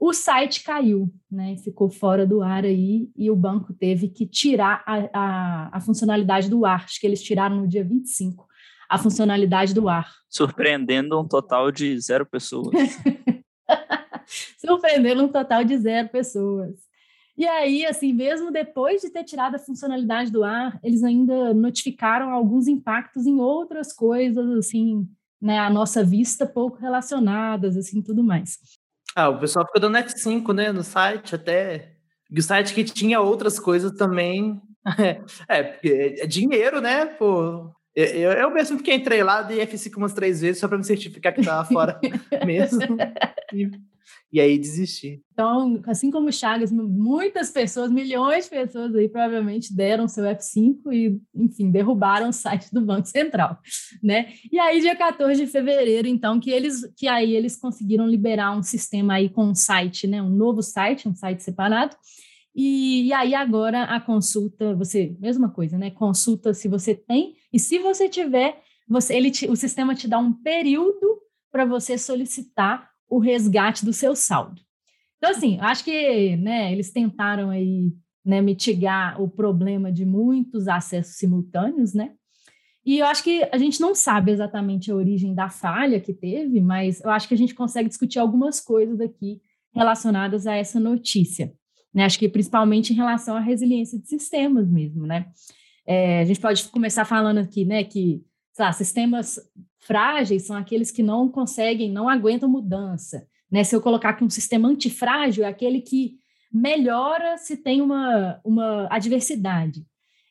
o 0.00 0.12
site 0.12 0.62
caiu, 0.62 1.12
né? 1.30 1.56
Ficou 1.56 1.90
fora 1.90 2.24
do 2.24 2.40
ar 2.40 2.64
aí 2.64 3.10
e 3.16 3.30
o 3.30 3.36
banco 3.36 3.72
teve 3.72 4.08
que 4.08 4.26
tirar 4.26 4.84
a, 4.86 5.08
a, 5.12 5.76
a 5.76 5.80
funcionalidade 5.80 6.48
do 6.48 6.64
ar. 6.64 6.84
Acho 6.84 7.00
que 7.00 7.06
eles 7.06 7.20
tiraram 7.20 7.56
no 7.56 7.66
dia 7.66 7.84
25 7.84 8.46
a 8.88 8.96
funcionalidade 8.96 9.74
do 9.74 9.88
ar. 9.88 10.08
Surpreendendo 10.28 11.20
um 11.20 11.26
total 11.26 11.72
de 11.72 11.98
zero 12.00 12.24
pessoas. 12.24 12.72
Surpreendendo 14.58 15.24
um 15.24 15.28
total 15.28 15.64
de 15.64 15.76
zero 15.76 16.08
pessoas. 16.08 16.87
E 17.38 17.46
aí, 17.46 17.86
assim, 17.86 18.12
mesmo 18.12 18.50
depois 18.50 19.00
de 19.00 19.10
ter 19.10 19.22
tirado 19.22 19.54
a 19.54 19.60
funcionalidade 19.60 20.32
do 20.32 20.42
ar, 20.42 20.76
eles 20.82 21.04
ainda 21.04 21.54
notificaram 21.54 22.30
alguns 22.32 22.66
impactos 22.66 23.26
em 23.26 23.38
outras 23.40 23.92
coisas, 23.92 24.50
assim, 24.58 25.08
né, 25.40 25.56
à 25.56 25.70
nossa 25.70 26.02
vista, 26.02 26.44
pouco 26.44 26.78
relacionadas, 26.78 27.76
assim, 27.76 28.02
tudo 28.02 28.24
mais. 28.24 28.58
Ah, 29.14 29.28
o 29.28 29.38
pessoal 29.38 29.64
ficou 29.64 29.80
dando 29.80 29.98
F5, 29.98 30.52
né, 30.52 30.72
no 30.72 30.82
site, 30.82 31.36
até. 31.36 31.92
O 32.28 32.42
site 32.42 32.74
que 32.74 32.82
tinha 32.82 33.20
outras 33.20 33.60
coisas 33.60 33.92
também. 33.92 34.60
é, 35.48 35.62
porque 35.62 36.16
é 36.18 36.26
dinheiro, 36.26 36.80
né, 36.80 37.06
pô. 37.06 37.70
Eu, 38.00 38.30
eu 38.30 38.50
mesmo 38.54 38.80
que 38.80 38.94
entrei 38.94 39.24
lá, 39.24 39.42
dei 39.42 39.58
F5 39.66 39.96
umas 39.96 40.12
três 40.12 40.40
vezes 40.40 40.60
só 40.60 40.68
para 40.68 40.78
me 40.78 40.84
certificar 40.84 41.34
que 41.34 41.40
estava 41.40 41.68
fora 41.68 42.00
mesmo. 42.46 42.80
E, 43.52 43.68
e, 44.32 44.40
aí 44.40 44.56
desisti. 44.56 45.20
Então, 45.32 45.82
assim 45.84 46.08
como 46.08 46.28
o 46.28 46.32
Chagas, 46.32 46.70
muitas 46.70 47.50
pessoas, 47.50 47.90
milhões 47.90 48.44
de 48.44 48.50
pessoas 48.50 48.94
aí 48.94 49.08
provavelmente 49.08 49.74
deram 49.74 50.06
seu 50.06 50.22
F5 50.22 50.92
e, 50.92 51.20
enfim, 51.34 51.72
derrubaram 51.72 52.28
o 52.28 52.32
site 52.32 52.72
do 52.72 52.82
Banco 52.82 53.08
Central, 53.08 53.58
né? 54.00 54.32
E 54.52 54.60
aí, 54.60 54.80
dia 54.80 54.94
14 54.94 55.44
de 55.44 55.50
fevereiro, 55.50 56.06
então, 56.06 56.38
que 56.38 56.52
eles 56.52 56.88
que 56.96 57.08
aí 57.08 57.34
eles 57.34 57.56
conseguiram 57.56 58.06
liberar 58.06 58.56
um 58.56 58.62
sistema 58.62 59.14
aí 59.14 59.28
com 59.28 59.46
um 59.46 59.56
site, 59.56 60.06
né? 60.06 60.22
Um 60.22 60.30
novo 60.30 60.62
site, 60.62 61.08
um 61.08 61.16
site 61.16 61.42
separado, 61.42 61.96
e, 62.60 63.06
e, 63.06 63.12
aí 63.12 63.36
agora 63.36 63.84
a 63.84 64.00
consulta, 64.00 64.74
você, 64.74 65.16
mesma 65.20 65.48
coisa, 65.48 65.78
né? 65.78 65.92
Consulta 65.92 66.52
se 66.52 66.66
você 66.66 66.92
tem, 66.92 67.36
e 67.52 67.58
se 67.60 67.78
você 67.78 68.08
tiver, 68.08 68.60
você, 68.88 69.14
ele 69.14 69.30
te, 69.30 69.48
o 69.48 69.54
sistema 69.54 69.94
te 69.94 70.08
dá 70.08 70.18
um 70.18 70.32
período 70.32 71.20
para 71.52 71.64
você 71.64 71.96
solicitar 71.96 72.90
o 73.08 73.20
resgate 73.20 73.84
do 73.84 73.92
seu 73.92 74.16
saldo. 74.16 74.60
Então, 75.18 75.30
assim, 75.30 75.56
acho 75.60 75.84
que 75.84 76.36
né, 76.36 76.72
eles 76.72 76.90
tentaram 76.90 77.50
aí 77.50 77.92
né, 78.24 78.40
mitigar 78.40 79.22
o 79.22 79.28
problema 79.28 79.92
de 79.92 80.04
muitos 80.04 80.66
acessos 80.66 81.14
simultâneos, 81.14 81.94
né? 81.94 82.12
E 82.84 82.98
eu 82.98 83.06
acho 83.06 83.22
que 83.22 83.48
a 83.52 83.58
gente 83.58 83.80
não 83.80 83.94
sabe 83.94 84.32
exatamente 84.32 84.90
a 84.90 84.96
origem 84.96 85.32
da 85.32 85.48
falha 85.48 86.00
que 86.00 86.12
teve, 86.12 86.60
mas 86.60 87.00
eu 87.04 87.10
acho 87.10 87.28
que 87.28 87.34
a 87.34 87.38
gente 87.38 87.54
consegue 87.54 87.88
discutir 87.88 88.18
algumas 88.18 88.60
coisas 88.60 89.00
aqui 89.00 89.40
relacionadas 89.72 90.44
a 90.44 90.56
essa 90.56 90.80
notícia 90.80 91.54
né? 91.92 92.04
Acho 92.04 92.18
que 92.18 92.28
principalmente 92.28 92.92
em 92.92 92.96
relação 92.96 93.36
à 93.36 93.40
resiliência 93.40 93.98
de 93.98 94.08
sistemas 94.08 94.68
mesmo, 94.68 95.06
né? 95.06 95.26
É, 95.86 96.20
a 96.20 96.24
gente 96.24 96.40
pode 96.40 96.64
começar 96.68 97.04
falando 97.04 97.38
aqui, 97.38 97.64
né, 97.64 97.82
que 97.82 98.22
lá, 98.58 98.72
sistemas 98.72 99.40
frágeis 99.78 100.42
são 100.42 100.54
aqueles 100.54 100.90
que 100.90 101.02
não 101.02 101.28
conseguem, 101.28 101.90
não 101.90 102.08
aguentam 102.08 102.48
mudança, 102.48 103.26
né? 103.50 103.64
Se 103.64 103.74
eu 103.74 103.80
colocar 103.80 104.10
aqui 104.10 104.24
um 104.24 104.30
sistema 104.30 104.68
antifrágil, 104.68 105.44
é 105.44 105.48
aquele 105.48 105.80
que 105.80 106.16
melhora 106.52 107.36
se 107.38 107.56
tem 107.56 107.80
uma, 107.80 108.40
uma 108.44 108.86
adversidade. 108.90 109.84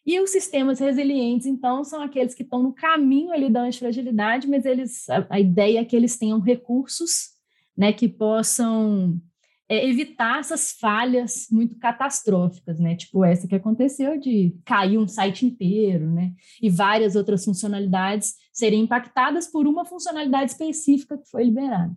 E 0.06 0.20
os 0.22 0.30
sistemas 0.30 0.80
resilientes, 0.80 1.46
então, 1.46 1.84
são 1.84 2.02
aqueles 2.02 2.34
que 2.34 2.43
estão 2.43 2.63
no 2.63 2.74
caminho 2.74 3.32
ali 3.32 3.50
da 3.50 3.63
antifragilidade, 3.63 4.48
mas 4.48 4.65
eles, 4.65 5.10
a, 5.10 5.28
a 5.30 5.39
ideia 5.39 5.80
é 5.80 5.86
que 5.86 5.96
eles 5.96 6.17
tenham 6.17 6.39
recursos, 6.39 7.32
né, 7.76 7.91
que 7.91 8.08
possam 8.08 9.20
é, 9.69 9.88
evitar 9.88 10.39
essas 10.39 10.71
falhas 10.71 11.47
muito 11.51 11.77
catastróficas, 11.77 12.80
né? 12.80 12.95
Tipo 12.95 13.25
essa 13.25 13.47
que 13.47 13.56
aconteceu 13.56 14.19
de 14.19 14.56
cair 14.63 14.97
um 14.97 15.08
site 15.08 15.45
inteiro, 15.45 16.10
né? 16.10 16.34
E 16.62 16.69
várias 16.69 17.15
outras 17.15 17.43
funcionalidades 17.43 18.36
serem 18.53 18.82
impactadas 18.82 19.47
por 19.47 19.67
uma 19.67 19.86
funcionalidade 19.86 20.51
específica 20.51 21.17
que 21.17 21.30
foi 21.30 21.43
liberada. 21.45 21.95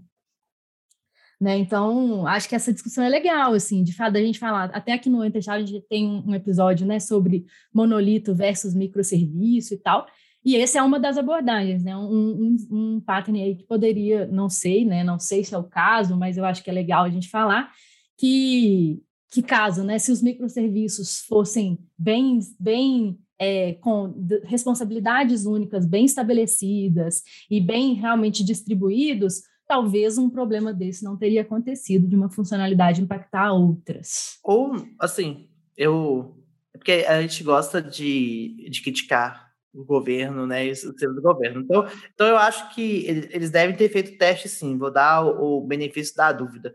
Né? 1.40 1.56
Então, 1.56 2.26
acho 2.26 2.46
que 2.46 2.54
essa 2.54 2.70
discussão 2.70 3.02
é 3.02 3.08
legal, 3.08 3.54
assim, 3.54 3.82
de 3.82 3.94
fato, 3.94 4.14
a 4.14 4.20
gente 4.20 4.38
falar, 4.38 4.64
até 4.74 4.92
aqui 4.92 5.08
no 5.08 5.24
Interchat 5.24 5.62
a 5.62 5.66
gente 5.66 5.86
tem 5.88 6.06
um 6.06 6.34
episódio, 6.34 6.86
né, 6.86 7.00
sobre 7.00 7.46
monolito 7.72 8.34
versus 8.34 8.74
microserviço 8.74 9.72
e 9.72 9.78
tal, 9.78 10.06
e 10.44 10.56
essa 10.56 10.78
é 10.78 10.82
uma 10.82 10.98
das 10.98 11.18
abordagens, 11.18 11.82
né? 11.82 11.94
Um, 11.96 12.08
um, 12.10 12.56
um 12.70 13.00
pattern 13.00 13.42
aí 13.42 13.54
que 13.56 13.64
poderia, 13.64 14.26
não 14.26 14.48
sei, 14.48 14.84
né? 14.84 15.04
Não 15.04 15.18
sei 15.18 15.44
se 15.44 15.54
é 15.54 15.58
o 15.58 15.64
caso, 15.64 16.16
mas 16.16 16.38
eu 16.38 16.44
acho 16.44 16.62
que 16.62 16.70
é 16.70 16.72
legal 16.72 17.04
a 17.04 17.10
gente 17.10 17.28
falar 17.28 17.70
que, 18.16 19.02
que 19.30 19.42
caso, 19.42 19.84
né? 19.84 19.98
Se 19.98 20.10
os 20.10 20.22
microserviços 20.22 21.20
fossem 21.20 21.78
bem, 21.98 22.38
bem 22.58 23.18
é, 23.38 23.74
com 23.74 24.14
responsabilidades 24.44 25.44
únicas, 25.44 25.84
bem 25.84 26.06
estabelecidas 26.06 27.22
e 27.50 27.60
bem 27.60 27.94
realmente 27.94 28.42
distribuídos, 28.42 29.42
talvez 29.66 30.16
um 30.16 30.30
problema 30.30 30.72
desse 30.72 31.04
não 31.04 31.18
teria 31.18 31.42
acontecido 31.42 32.08
de 32.08 32.16
uma 32.16 32.30
funcionalidade 32.30 33.02
impactar 33.02 33.52
outras. 33.52 34.38
Ou, 34.42 34.72
assim, 34.98 35.48
eu. 35.76 36.36
É 36.72 36.78
porque 36.78 36.92
a 37.06 37.20
gente 37.20 37.42
gosta 37.44 37.82
de, 37.82 38.68
de 38.70 38.80
criticar 38.82 39.49
o 39.72 39.84
governo, 39.84 40.46
né, 40.46 40.68
o 40.68 40.74
sistema 40.74 41.14
do 41.14 41.22
governo. 41.22 41.60
Então, 41.62 41.86
então 42.12 42.26
eu 42.26 42.36
acho 42.36 42.74
que 42.74 43.06
eles 43.06 43.50
devem 43.50 43.76
ter 43.76 43.88
feito 43.88 44.18
teste, 44.18 44.48
sim. 44.48 44.76
Vou 44.76 44.90
dar 44.90 45.24
o, 45.24 45.58
o 45.58 45.66
benefício 45.66 46.14
da 46.16 46.32
dúvida, 46.32 46.74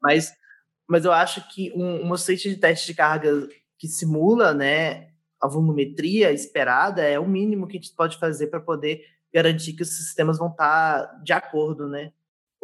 mas, 0.00 0.32
mas 0.86 1.04
eu 1.04 1.12
acho 1.12 1.46
que 1.48 1.72
um, 1.74 2.02
uma 2.02 2.16
suíte 2.16 2.48
de 2.48 2.56
teste 2.56 2.86
de 2.86 2.94
carga 2.94 3.48
que 3.78 3.88
simula, 3.88 4.54
né, 4.54 5.08
a 5.40 5.48
volumetria 5.48 6.32
esperada 6.32 7.02
é 7.02 7.18
o 7.18 7.28
mínimo 7.28 7.66
que 7.66 7.76
a 7.76 7.80
gente 7.80 7.94
pode 7.94 8.18
fazer 8.18 8.46
para 8.48 8.60
poder 8.60 9.04
garantir 9.32 9.74
que 9.74 9.82
os 9.82 9.96
sistemas 9.96 10.38
vão 10.38 10.48
estar 10.48 11.20
de 11.22 11.32
acordo, 11.32 11.88
né? 11.88 12.12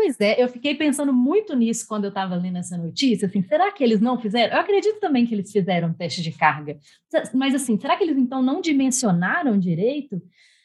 Pois 0.03 0.21
é, 0.21 0.43
eu 0.43 0.49
fiquei 0.49 0.75
pensando 0.75 1.13
muito 1.13 1.55
nisso 1.55 1.87
quando 1.87 2.05
eu 2.05 2.09
estava 2.09 2.35
lendo 2.35 2.59
essa 2.59 2.77
notícia, 2.77 3.29
assim, 3.29 3.41
será 3.41 3.71
que 3.71 3.85
eles 3.85 4.01
não 4.01 4.21
fizeram? 4.21 4.53
Eu 4.53 4.61
acredito 4.61 4.99
também 4.99 5.25
que 5.25 5.33
eles 5.33 5.53
fizeram 5.53 5.95
teste 5.95 6.21
de 6.21 6.33
carga, 6.33 6.77
mas 7.33 7.55
assim, 7.55 7.79
será 7.79 7.97
que 7.97 8.03
eles 8.03 8.19
então 8.19 8.43
não 8.43 8.61
dimensionaram 8.61 9.57
direito? 9.57 10.21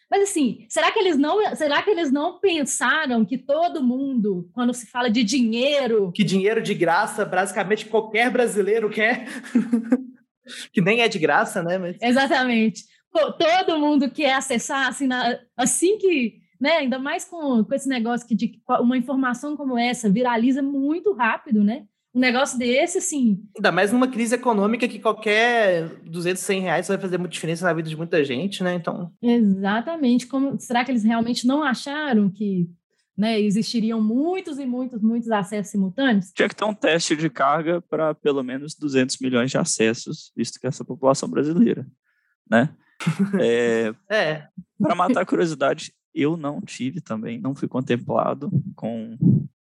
Mas 0.10 0.24
assim, 0.24 0.66
será 0.68 0.92
que 0.92 0.98
eles 0.98 1.18
não, 1.20 1.56
será 1.56 1.84
que 1.84 1.90
eles 1.92 2.12
não 2.12 2.40
pensaram 2.40 3.24
que 3.24 3.38
todo 3.38 3.84
mundo, 3.84 4.50
quando 4.54 4.74
se 4.74 4.88
fala 4.88 5.08
de 5.08 5.24
dinheiro, 5.24 6.12
que 6.14 6.24
dinheiro 6.24 6.60
de 6.60 6.74
graça, 6.74 7.24
basicamente 7.24 7.86
qualquer 7.86 8.32
brasileiro 8.32 8.90
quer, 8.90 9.28
que 10.74 10.82
nem 10.82 11.02
é 11.02 11.08
de 11.08 11.20
graça, 11.20 11.62
né? 11.62 11.78
Mas... 11.78 11.96
Exatamente. 12.02 12.86
Todo 13.14 13.80
mundo 13.80 14.10
quer 14.10 14.34
acessar 14.34 14.88
assim, 14.88 15.06
na, 15.06 15.40
assim 15.56 16.00
que 16.00 16.47
né? 16.60 16.78
Ainda 16.78 17.00
mais 17.00 17.26
com, 17.26 17.64
com 17.64 17.74
esse 17.74 17.88
negócio 17.88 18.28
que 18.28 18.36
de 18.36 18.60
uma 18.80 18.98
informação 18.98 19.56
como 19.56 19.78
essa 19.78 20.10
viraliza 20.10 20.62
muito 20.62 21.14
rápido, 21.14 21.64
né? 21.64 21.86
Um 22.14 22.20
negócio 22.20 22.58
desse, 22.58 22.98
assim. 22.98 23.44
Ainda 23.56 23.72
mais 23.72 23.92
numa 23.92 24.08
crise 24.08 24.34
econômica 24.34 24.88
que 24.88 24.98
qualquer 24.98 25.88
200, 26.04 26.42
100 26.42 26.62
reais 26.62 26.88
vai 26.88 26.98
fazer 26.98 27.18
muita 27.18 27.34
diferença 27.34 27.66
na 27.66 27.74
vida 27.74 27.88
de 27.88 27.96
muita 27.96 28.24
gente, 28.24 28.64
né? 28.64 28.74
Então. 28.74 29.12
Exatamente. 29.22 30.26
Como, 30.26 30.60
será 30.60 30.84
que 30.84 30.92
eles 30.92 31.04
realmente 31.04 31.46
não 31.46 31.62
acharam 31.62 32.30
que 32.30 32.68
né, 33.16 33.40
existiriam 33.40 34.02
muitos 34.02 34.58
e 34.58 34.66
muitos, 34.66 35.02
muitos 35.02 35.30
acessos 35.30 35.72
simultâneos? 35.72 36.32
Tinha 36.32 36.50
que 36.50 36.56
ter 36.56 36.66
um 36.66 36.74
teste 36.74 37.16
de 37.16 37.30
carga 37.30 37.82
para 37.82 38.16
pelo 38.16 38.44
menos 38.44 38.74
200 38.76 39.20
milhões 39.20 39.52
de 39.52 39.58
acessos, 39.58 40.32
visto 40.36 40.60
que 40.60 40.68
essa 40.68 40.86
população 40.86 41.30
brasileira, 41.30 41.86
né? 42.50 42.70
É, 43.40 43.94
é. 44.10 44.48
Para 44.82 44.96
matar 44.96 45.22
a 45.22 45.26
curiosidade, 45.26 45.94
eu 46.18 46.36
não 46.36 46.62
tive 46.62 47.00
também, 47.00 47.40
não 47.40 47.54
fui 47.54 47.68
contemplado 47.68 48.50
com, 48.76 49.18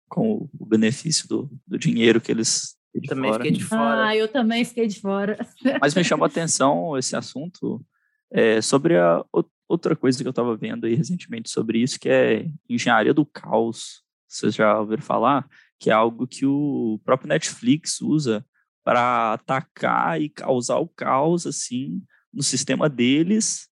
com 0.08 0.48
o 0.58 0.66
benefício 0.66 1.28
do, 1.28 1.50
do 1.66 1.78
dinheiro 1.78 2.20
que 2.20 2.32
eles 2.32 2.76
eu 2.94 3.02
também 3.02 3.30
fora. 3.30 3.44
fiquei 3.44 3.58
de 3.58 3.64
fora. 3.64 4.06
Ah, 4.06 4.16
eu 4.16 4.28
também 4.28 4.64
fiquei 4.64 4.86
de 4.86 5.00
fora. 5.00 5.38
Mas 5.80 5.94
me 5.94 6.04
chamou 6.04 6.24
a 6.24 6.28
atenção 6.28 6.98
esse 6.98 7.16
assunto 7.16 7.84
é, 8.30 8.60
sobre 8.60 8.98
a 8.98 9.24
outra 9.66 9.96
coisa 9.96 10.22
que 10.22 10.26
eu 10.26 10.30
estava 10.30 10.54
vendo 10.56 10.84
aí 10.84 10.94
recentemente 10.94 11.48
sobre 11.48 11.78
isso, 11.78 11.98
que 11.98 12.08
é 12.08 12.50
engenharia 12.68 13.14
do 13.14 13.24
caos. 13.24 14.02
Vocês 14.28 14.54
já 14.54 14.78
ouviram 14.78 15.02
falar? 15.02 15.48
Que 15.78 15.90
é 15.90 15.92
algo 15.94 16.26
que 16.26 16.44
o 16.44 17.00
próprio 17.04 17.28
Netflix 17.28 18.00
usa 18.00 18.44
para 18.84 19.34
atacar 19.34 20.20
e 20.20 20.28
causar 20.28 20.78
o 20.78 20.88
caos 20.88 21.46
assim 21.46 22.02
no 22.32 22.42
sistema 22.42 22.88
deles 22.88 23.68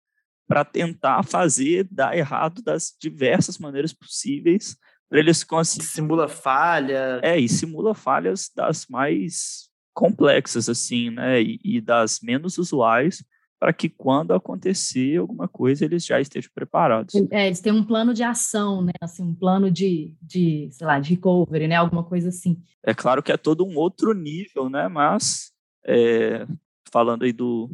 para 0.50 0.64
tentar 0.64 1.22
fazer 1.22 1.86
dar 1.88 2.18
errado 2.18 2.60
das 2.60 2.92
diversas 3.00 3.56
maneiras 3.56 3.92
possíveis 3.92 4.76
para 5.08 5.20
eles 5.20 5.44
conseguirem. 5.44 5.92
Simula 5.92 6.26
falha. 6.26 7.20
É, 7.22 7.38
e 7.38 7.48
simula 7.48 7.94
falhas 7.94 8.50
das 8.52 8.84
mais 8.88 9.70
complexas, 9.94 10.68
assim, 10.68 11.10
né? 11.10 11.40
E, 11.40 11.60
e 11.62 11.80
das 11.80 12.18
menos 12.20 12.58
usuais, 12.58 13.24
para 13.60 13.72
que 13.72 13.88
quando 13.88 14.34
acontecer 14.34 15.18
alguma 15.18 15.46
coisa 15.46 15.84
eles 15.84 16.04
já 16.04 16.20
estejam 16.20 16.50
preparados. 16.52 17.14
É, 17.30 17.46
eles 17.46 17.60
têm 17.60 17.72
um 17.72 17.84
plano 17.84 18.12
de 18.12 18.24
ação, 18.24 18.82
né? 18.82 18.92
Assim, 19.00 19.22
um 19.22 19.34
plano 19.34 19.70
de, 19.70 20.12
de, 20.20 20.68
sei 20.72 20.84
lá, 20.84 20.98
de 20.98 21.10
recovery, 21.10 21.68
né? 21.68 21.76
Alguma 21.76 22.02
coisa 22.02 22.28
assim. 22.30 22.60
É 22.84 22.92
claro 22.92 23.22
que 23.22 23.30
é 23.30 23.36
todo 23.36 23.64
um 23.64 23.76
outro 23.76 24.12
nível, 24.14 24.68
né? 24.68 24.88
Mas 24.88 25.52
é, 25.86 26.44
falando 26.92 27.22
aí 27.22 27.32
do, 27.32 27.70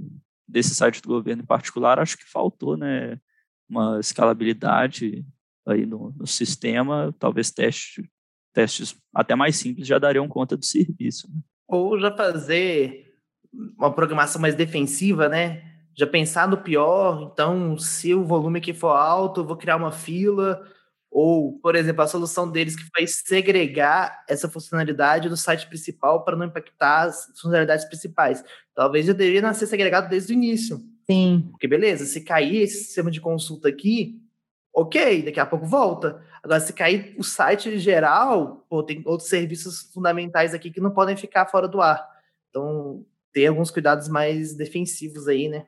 desse 0.49 0.75
site 0.75 1.03
do 1.03 1.09
governo 1.09 1.43
em 1.43 1.47
particular, 1.47 1.99
acho 1.99 2.17
que 2.17 2.31
faltou, 2.31 2.77
né, 2.77 3.19
uma 3.69 3.99
escalabilidade 3.99 5.25
aí 5.67 5.85
no, 5.85 6.15
no 6.17 6.27
sistema, 6.27 7.15
talvez 7.19 7.51
teste, 7.51 8.09
testes 8.53 8.97
até 9.15 9.35
mais 9.35 9.57
simples 9.57 9.87
já 9.87 9.99
dariam 9.99 10.29
conta 10.29 10.57
do 10.57 10.65
serviço. 10.65 11.29
Né? 11.29 11.41
Ou 11.69 11.99
já 11.99 12.15
fazer 12.17 13.15
uma 13.77 13.93
programação 13.93 14.41
mais 14.41 14.55
defensiva, 14.55 15.29
né? 15.29 15.63
Já 15.99 16.07
pensar 16.07 16.47
no 16.47 16.59
pior, 16.59 17.31
então 17.33 17.79
se 17.79 18.15
o 18.15 18.25
volume 18.25 18.59
aqui 18.59 18.73
for 18.73 18.91
alto, 18.91 19.41
eu 19.41 19.47
vou 19.47 19.57
criar 19.57 19.77
uma 19.77 19.91
fila, 19.91 20.63
ou, 21.19 21.59
por 21.61 21.75
exemplo, 21.75 22.03
a 22.03 22.07
solução 22.07 22.47
deles 22.47 22.77
que 22.77 22.85
foi 22.95 23.07
segregar 23.07 24.23
essa 24.29 24.51
funcionalidade 24.51 25.31
do 25.31 25.37
site 25.37 25.67
principal 25.67 26.23
para 26.23 26.37
não 26.37 26.45
impactar 26.45 27.05
as 27.05 27.25
funcionalidades 27.29 27.87
principais. 27.87 28.45
Talvez 28.75 29.07
já 29.07 29.15
deveria 29.15 29.55
ser 29.55 29.67
segregado 29.67 30.11
desde 30.11 30.35
o 30.35 30.37
início. 30.37 30.79
Sim. 31.11 31.49
Porque, 31.53 31.67
beleza, 31.67 32.05
se 32.05 32.21
cair 32.21 32.61
esse 32.61 32.85
sistema 32.85 33.11
de 33.11 33.19
consulta 33.19 33.67
aqui, 33.67 34.21
ok, 34.75 35.23
daqui 35.23 35.41
a 35.41 35.47
pouco 35.47 35.65
volta. 35.65 36.23
Agora, 36.43 36.61
se 36.61 36.75
cair 36.75 37.15
o 37.17 37.25
site 37.25 37.79
geral, 37.79 38.67
pô, 38.69 38.83
tem 38.83 39.03
outros 39.07 39.31
serviços 39.31 39.91
fundamentais 39.95 40.53
aqui 40.53 40.71
que 40.71 40.83
não 40.83 40.91
podem 40.91 41.17
ficar 41.17 41.47
fora 41.47 41.67
do 41.67 41.81
ar. 41.81 42.07
Então, 42.51 43.07
tem 43.33 43.47
alguns 43.47 43.71
cuidados 43.71 44.07
mais 44.07 44.55
defensivos 44.55 45.27
aí, 45.27 45.49
né? 45.49 45.65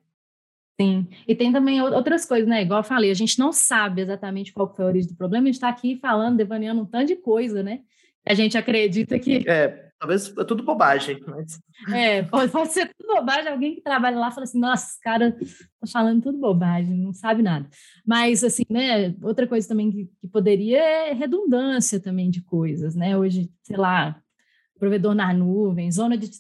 Sim, 0.81 1.09
e 1.27 1.35
tem 1.35 1.53
também 1.53 1.83
outras 1.83 2.25
coisas, 2.25 2.49
né? 2.49 2.63
Igual 2.63 2.81
eu 2.81 2.85
falei, 2.85 3.11
a 3.11 3.15
gente 3.15 3.37
não 3.37 3.53
sabe 3.53 4.03
exatamente 4.03 4.53
qual 4.53 4.73
foi 4.73 4.85
a 4.85 4.89
origem 4.89 5.11
do 5.11 5.17
problema, 5.17 5.45
a 5.45 5.47
gente 5.47 5.55
está 5.55 5.69
aqui 5.69 5.99
falando, 6.01 6.37
devaneando 6.37 6.83
um 6.83 6.87
tanto 6.87 7.09
de 7.09 7.17
coisa, 7.17 7.65
né? 7.65 7.81
A 8.25 8.35
gente 8.35 8.57
acredita 8.57 9.19
que. 9.19 9.49
É, 9.49 9.91
talvez 9.99 10.33
é 10.37 10.45
tudo 10.45 10.63
bobagem, 10.63 11.19
mas. 11.27 11.61
É, 11.93 12.23
pode, 12.23 12.53
pode 12.53 12.73
ser 12.73 12.95
tudo 12.95 13.15
bobagem. 13.15 13.51
Alguém 13.51 13.75
que 13.75 13.81
trabalha 13.81 14.19
lá 14.19 14.31
fala 14.31 14.45
assim: 14.45 14.61
nossa, 14.61 14.99
cara 15.03 15.33
tá 15.33 15.87
falando 15.91 16.23
tudo 16.23 16.39
bobagem, 16.39 16.97
não 16.97 17.13
sabe 17.13 17.43
nada. 17.43 17.69
Mas, 18.07 18.45
assim, 18.45 18.65
né? 18.71 19.15
Outra 19.23 19.47
coisa 19.47 19.67
também 19.67 19.91
que, 19.91 20.11
que 20.21 20.29
poderia 20.29 20.79
é 20.79 21.13
redundância 21.13 21.99
também 21.99 22.31
de 22.31 22.43
coisas, 22.43 22.95
né? 22.95 23.17
Hoje, 23.17 23.51
sei 23.63 23.77
lá, 23.77 24.21
provedor 24.79 25.15
na 25.15 25.33
nuvem, 25.33 25.91
zona 25.91 26.17
de. 26.17 26.31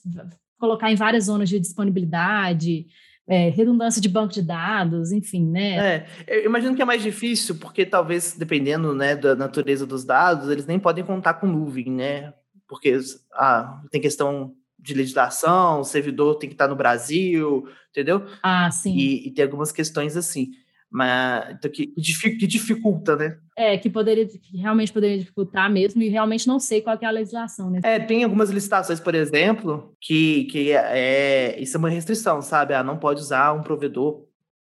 colocar 0.59 0.93
em 0.93 0.97
várias 0.97 1.25
zonas 1.25 1.49
de 1.49 1.59
disponibilidade 1.59 2.87
é, 3.29 3.51
redundância 3.51 4.01
de 4.01 4.09
banco 4.09 4.33
de 4.33 4.43
dados, 4.43 5.13
enfim, 5.13 5.45
né? 5.45 5.77
É, 5.77 6.07
eu 6.27 6.47
imagino 6.47 6.75
que 6.75 6.81
é 6.81 6.85
mais 6.85 7.03
difícil, 7.03 7.57
porque 7.57 7.85
talvez, 7.85 8.35
dependendo 8.37 8.95
né, 8.95 9.15
da 9.15 9.37
natureza 9.37 9.87
dos 9.87 10.05
dados, 10.05 10.49
eles 10.49 10.67
nem 10.67 10.79
podem 10.79 11.05
contar 11.05 11.35
com 11.35 11.47
nuvem, 11.47 11.91
né? 11.91 12.33
Porque 12.67 12.99
ah, 13.35 13.83
tem 13.91 14.01
questão 14.01 14.55
de 14.79 14.95
legislação, 14.95 15.81
o 15.81 15.85
servidor 15.85 16.37
tem 16.37 16.49
que 16.49 16.55
estar 16.55 16.69
no 16.69 16.77
Brasil, 16.77 17.69
entendeu? 17.91 18.25
Ah, 18.43 18.71
sim. 18.71 18.97
E, 18.97 19.29
e 19.29 19.31
tem 19.31 19.45
algumas 19.45 19.73
questões 19.73 20.17
assim 20.17 20.53
mas 20.91 21.51
então, 21.51 21.71
que, 21.71 21.87
que 21.87 22.47
dificulta, 22.47 23.15
né? 23.15 23.39
É, 23.57 23.77
que 23.77 23.91
poderia, 23.91 24.27
que 24.27 24.57
realmente 24.57 24.93
poderia 24.93 25.19
dificultar 25.19 25.71
mesmo, 25.71 26.03
e 26.03 26.09
realmente 26.09 26.47
não 26.47 26.59
sei 26.59 26.81
qual 26.81 26.99
é 27.01 27.07
a 27.07 27.11
legislação, 27.11 27.71
né? 27.71 27.81
É, 27.83 27.99
tem 27.99 28.25
algumas 28.25 28.51
licitações, 28.51 28.99
por 28.99 29.15
exemplo, 29.15 29.95
que, 30.01 30.45
que 30.45 30.73
é, 30.73 30.99
é 30.99 31.61
isso 31.61 31.77
é 31.77 31.79
uma 31.79 31.91
restrição, 31.91 32.41
sabe? 32.41 32.73
Ah, 32.73 32.83
não 32.83 32.99
pode 32.99 33.21
usar 33.21 33.53
um 33.53 33.63
provedor 33.63 34.27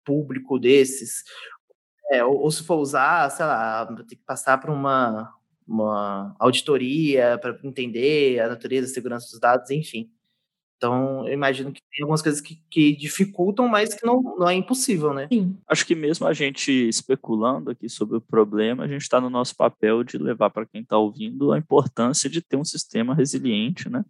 público 0.04 0.58
desses. 0.58 1.22
É, 2.10 2.24
ou, 2.24 2.40
ou, 2.40 2.50
se 2.50 2.64
for 2.64 2.78
usar, 2.78 3.30
sei 3.30 3.46
lá, 3.46 3.86
tem 3.86 4.18
que 4.18 4.24
passar 4.26 4.58
por 4.58 4.70
uma, 4.70 5.32
uma 5.66 6.34
auditoria 6.40 7.38
para 7.38 7.56
entender 7.62 8.40
a 8.40 8.48
natureza, 8.48 8.90
a 8.90 8.94
segurança 8.94 9.28
dos 9.30 9.38
dados, 9.38 9.70
enfim. 9.70 10.10
Então, 10.80 11.28
eu 11.28 11.34
imagino 11.34 11.70
que 11.70 11.82
tem 11.92 12.02
algumas 12.02 12.22
coisas 12.22 12.40
que, 12.40 12.58
que 12.70 12.96
dificultam, 12.96 13.68
mas 13.68 13.92
que 13.92 14.06
não, 14.06 14.22
não 14.38 14.48
é 14.48 14.54
impossível, 14.54 15.12
né? 15.12 15.28
Sim. 15.30 15.54
Acho 15.68 15.84
que 15.84 15.94
mesmo 15.94 16.26
a 16.26 16.32
gente 16.32 16.72
especulando 16.72 17.70
aqui 17.70 17.86
sobre 17.86 18.16
o 18.16 18.20
problema, 18.20 18.84
a 18.84 18.88
gente 18.88 19.02
está 19.02 19.20
no 19.20 19.28
nosso 19.28 19.54
papel 19.54 20.02
de 20.02 20.16
levar 20.16 20.48
para 20.48 20.64
quem 20.64 20.80
está 20.80 20.96
ouvindo 20.96 21.52
a 21.52 21.58
importância 21.58 22.30
de 22.30 22.40
ter 22.40 22.56
um 22.56 22.64
sistema 22.64 23.14
resiliente, 23.14 23.90
né? 23.90 24.02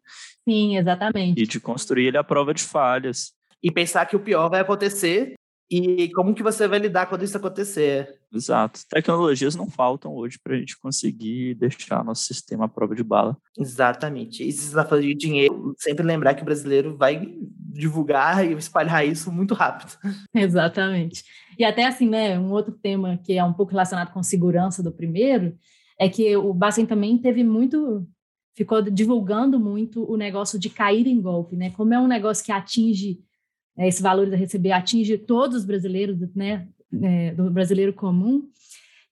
Sim, 0.49 0.77
exatamente. 0.77 1.43
E 1.43 1.45
de 1.45 1.59
construir 1.59 2.07
ele 2.07 2.19
à 2.19 2.23
prova 2.23 2.55
de 2.55 2.63
falhas. 2.63 3.33
E 3.61 3.73
pensar 3.73 4.07
que 4.07 4.15
o 4.15 4.21
pior 4.21 4.49
vai 4.49 4.61
acontecer 4.61 5.35
e 5.71 6.11
como 6.11 6.35
que 6.35 6.43
você 6.43 6.67
vai 6.67 6.81
lidar 6.81 7.07
quando 7.07 7.23
isso 7.23 7.37
acontecer? 7.37 8.19
Exato. 8.33 8.81
Tecnologias 8.89 9.55
não 9.55 9.71
faltam 9.71 10.13
hoje 10.15 10.37
para 10.43 10.55
a 10.55 10.59
gente 10.59 10.77
conseguir 10.77 11.55
deixar 11.55 12.05
nosso 12.05 12.25
sistema 12.25 12.65
à 12.65 12.69
prova 12.69 12.95
de 12.95 13.05
bala. 13.05 13.37
Exatamente. 13.57 14.43
E 14.47 14.51
se 14.51 14.63
você 14.63 14.69
está 14.69 14.85
falando 14.85 15.05
de 15.05 15.15
dinheiro, 15.15 15.73
sempre 15.79 16.05
lembrar 16.05 16.35
que 16.35 16.43
o 16.43 16.45
brasileiro 16.45 16.97
vai 16.97 17.35
divulgar 17.73 18.45
e 18.45 18.53
espalhar 18.55 19.07
isso 19.07 19.31
muito 19.31 19.55
rápido. 19.55 19.93
Exatamente. 20.35 21.23
E 21.57 21.65
até 21.65 21.87
assim, 21.87 22.09
né, 22.09 22.37
um 22.37 22.51
outro 22.51 22.73
tema 22.73 23.17
que 23.25 23.35
é 23.35 23.45
um 23.45 23.53
pouco 23.53 23.71
relacionado 23.71 24.13
com 24.13 24.23
segurança 24.25 24.83
do 24.83 24.91
primeiro, 24.91 25.57
é 25.97 26.09
que 26.09 26.37
o 26.37 26.53
Bacen 26.53 26.87
também 26.87 27.17
teve 27.17 27.45
muito 27.45 28.05
ficou 28.57 28.83
divulgando 28.83 29.59
muito 29.59 30.05
o 30.11 30.17
negócio 30.17 30.59
de 30.59 30.69
cair 30.69 31.07
em 31.07 31.21
golpe, 31.21 31.57
né? 31.57 31.71
Como 31.71 31.95
é 31.95 32.01
um 32.01 32.09
negócio 32.09 32.45
que 32.45 32.53
atinge 32.53 33.21
esse 33.79 34.03
valor 34.03 34.33
a 34.33 34.37
receber 34.37 34.73
atinge 34.73 35.17
todos 35.17 35.59
os 35.59 35.65
brasileiros, 35.65 36.19
né, 36.35 36.69
é, 37.03 37.33
do 37.33 37.51
brasileiro 37.51 37.93
comum, 37.93 38.49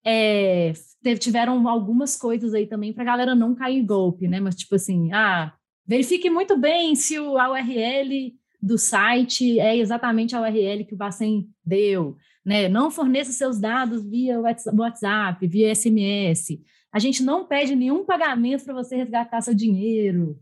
é, 0.05 0.73
teve, 1.03 1.19
tiveram 1.21 1.69
algumas 1.69 2.17
coisas 2.17 2.55
aí 2.55 2.67
também 2.67 2.93
para 2.93 3.03
a 3.03 3.07
galera 3.07 3.35
não 3.35 3.55
cair 3.55 3.79
em 3.79 3.87
golpe, 3.87 4.29
né? 4.29 4.41
Mas 4.41 4.55
tipo 4.55 4.75
assim, 4.75 5.13
ah, 5.13 5.53
verifique 5.87 6.31
muito 6.31 6.57
bem 6.57 6.95
se 6.95 7.19
o, 7.19 7.39
a 7.39 7.51
URL 7.51 8.35
do 8.61 8.77
site 8.77 9.61
é 9.61 9.77
exatamente 9.77 10.35
a 10.35 10.41
URL 10.41 10.85
que 10.85 10.95
o 10.95 10.97
Bacen 10.97 11.49
deu, 11.65 12.17
né? 12.45 12.69
Não 12.69 12.91
forneça 12.91 13.33
seus 13.33 13.61
dados 13.61 14.05
via 14.09 14.41
WhatsApp, 14.41 15.47
via 15.47 15.75
SMS. 15.75 16.61
A 16.93 16.99
gente 16.99 17.23
não 17.23 17.47
pede 17.47 17.77
nenhum 17.77 18.05
pagamento 18.05 18.65
para 18.65 18.75
você 18.75 18.97
resgatar 18.97 19.41
seu 19.41 19.55
dinheiro 19.55 20.39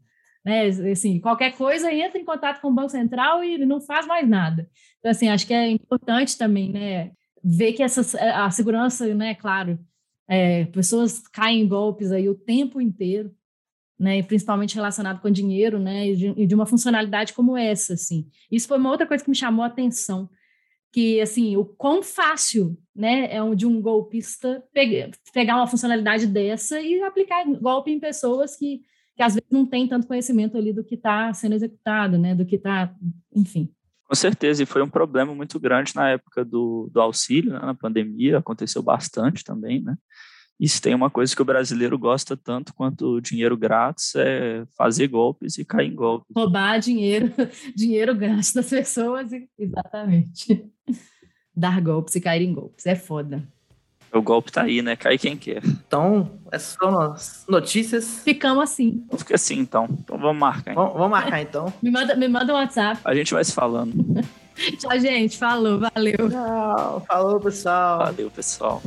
né? 0.47 0.69
Assim, 0.93 1.19
qualquer 1.19 1.57
coisa 1.57 1.93
entra 1.93 2.21
em 2.21 2.25
contato 2.25 2.61
com 2.61 2.69
o 2.69 2.73
Banco 2.73 2.91
Central 2.91 3.43
e 3.43 3.55
ele 3.55 3.67
não 3.67 3.81
faz 3.81 4.07
mais 4.07 4.29
nada. 4.29 4.71
Então, 5.01 5.11
assim, 5.11 5.29
acho 5.29 5.45
que 5.45 5.53
é 5.53 5.69
importante 5.69 6.39
também, 6.39 6.71
né? 6.71 7.11
Ver 7.43 7.73
que 7.73 7.83
essa, 7.83 8.01
a 8.45 8.49
segurança, 8.53 9.13
né? 9.13 9.35
Claro, 9.35 9.77
é, 10.29 10.67
pessoas 10.67 11.27
caem 11.27 11.63
em 11.63 11.69
golpes 11.69 12.13
aí 12.13 12.29
o 12.29 12.35
tempo 12.37 12.81
inteiro, 12.81 13.35
né? 13.99 14.23
Principalmente 14.23 14.77
relacionado 14.77 15.21
com 15.21 15.29
dinheiro, 15.29 15.81
né? 15.81 16.11
E 16.11 16.17
de, 16.17 16.27
e 16.37 16.47
de 16.47 16.55
uma 16.55 16.65
funcionalidade 16.65 17.33
como 17.33 17.57
essa, 17.57 17.95
assim. 17.95 18.29
Isso 18.49 18.69
foi 18.69 18.79
uma 18.79 18.91
outra 18.91 19.07
coisa 19.07 19.25
que 19.25 19.31
me 19.31 19.37
chamou 19.37 19.65
a 19.65 19.67
atenção, 19.69 20.31
que 20.93 21.21
assim, 21.21 21.57
o 21.57 21.65
quão 21.65 22.05
fácil, 22.05 22.79
né, 22.95 23.35
é 23.35 23.55
de 23.57 23.67
um 23.67 23.83
golpista 23.83 24.63
pegar 25.33 25.57
uma 25.57 25.67
funcionalidade 25.67 26.29
dessa 26.29 26.81
e 26.81 27.03
aplicar 27.03 27.45
golpe 27.45 27.91
em 27.91 27.99
pessoas 27.99 28.57
que, 28.57 28.83
que 29.17 29.23
às 29.23 29.35
vezes 29.35 29.49
não 29.51 29.65
têm 29.65 29.89
tanto 29.89 30.07
conhecimento 30.07 30.57
ali 30.57 30.73
do 30.73 30.85
que 30.85 30.95
está 30.95 31.33
sendo 31.33 31.55
executado, 31.55 32.19
né, 32.19 32.35
do 32.35 32.45
que 32.45 32.57
está, 32.57 32.95
enfim. 33.35 33.71
Com 34.05 34.15
certeza, 34.15 34.63
e 34.63 34.67
foi 34.67 34.83
um 34.83 34.89
problema 34.89 35.35
muito 35.35 35.59
grande 35.59 35.93
na 35.97 36.11
época 36.11 36.45
do, 36.45 36.89
do 36.93 37.01
auxílio, 37.01 37.53
né, 37.53 37.59
na 37.59 37.75
pandemia, 37.75 38.39
aconteceu 38.39 38.83
bastante 38.83 39.43
também, 39.43 39.83
né, 39.83 39.97
e 40.59 40.69
se 40.69 40.81
tem 40.81 40.95
uma 40.95 41.11
coisa 41.11 41.35
que 41.35 41.43
o 41.43 41.45
brasileiro 41.45 41.99
gosta 41.99 42.37
tanto 42.37 42.75
quanto 42.75 43.21
dinheiro 43.21 43.57
grátis 43.57 44.15
é 44.17 44.65
fazer 44.77 45.07
golpes 45.07 45.59
e 45.59 45.65
cair 45.65 45.93
em 45.93 45.95
golpes. 45.95 46.27
Roubar 46.35 46.79
dinheiro, 46.79 47.31
dinheiro 47.77 48.15
grátis 48.15 48.55
das 48.55 48.71
pessoas, 48.71 49.31
exatamente. 49.59 50.67
Dar 51.55 51.81
golpes 51.81 52.15
e 52.15 52.21
cair 52.21 52.43
em 52.43 52.55
golpes, 52.55 52.87
é 52.87 52.95
foda. 52.95 53.47
O 54.17 54.23
golpe 54.23 54.51
tá 54.51 54.63
aí, 54.63 54.81
né? 54.83 54.97
Cai 54.97 55.19
quem 55.19 55.37
quer. 55.37 55.63
Então, 55.65 56.31
essas 56.51 56.77
são 56.81 56.99
as 57.01 57.45
notícias. 57.49 58.21
Ficamos 58.25 58.65
assim. 58.65 59.05
Fica 59.17 59.35
assim, 59.35 59.59
então. 59.59 59.87
Então 59.91 60.19
vamos 60.19 60.39
marcar. 60.39 60.75
Vamos, 60.75 60.95
vamos 60.95 61.11
marcar, 61.11 61.43
então. 61.43 61.73
me, 61.83 61.91
manda, 61.91 62.17
me 62.17 62.29
manda 62.29 62.53
um 62.53 62.57
WhatsApp. 62.57 63.01
A 63.05 63.15
gente 63.15 63.33
vai 63.35 63.45
se 63.45 63.53
falando. 63.53 63.93
Tchau, 64.79 64.99
gente. 64.99 65.37
Falou, 65.37 65.79
valeu. 65.79 66.31
Tchau. 66.31 67.05
Falou, 67.07 67.41
pessoal. 67.41 67.99
Valeu, 67.99 68.31
pessoal. 68.31 68.83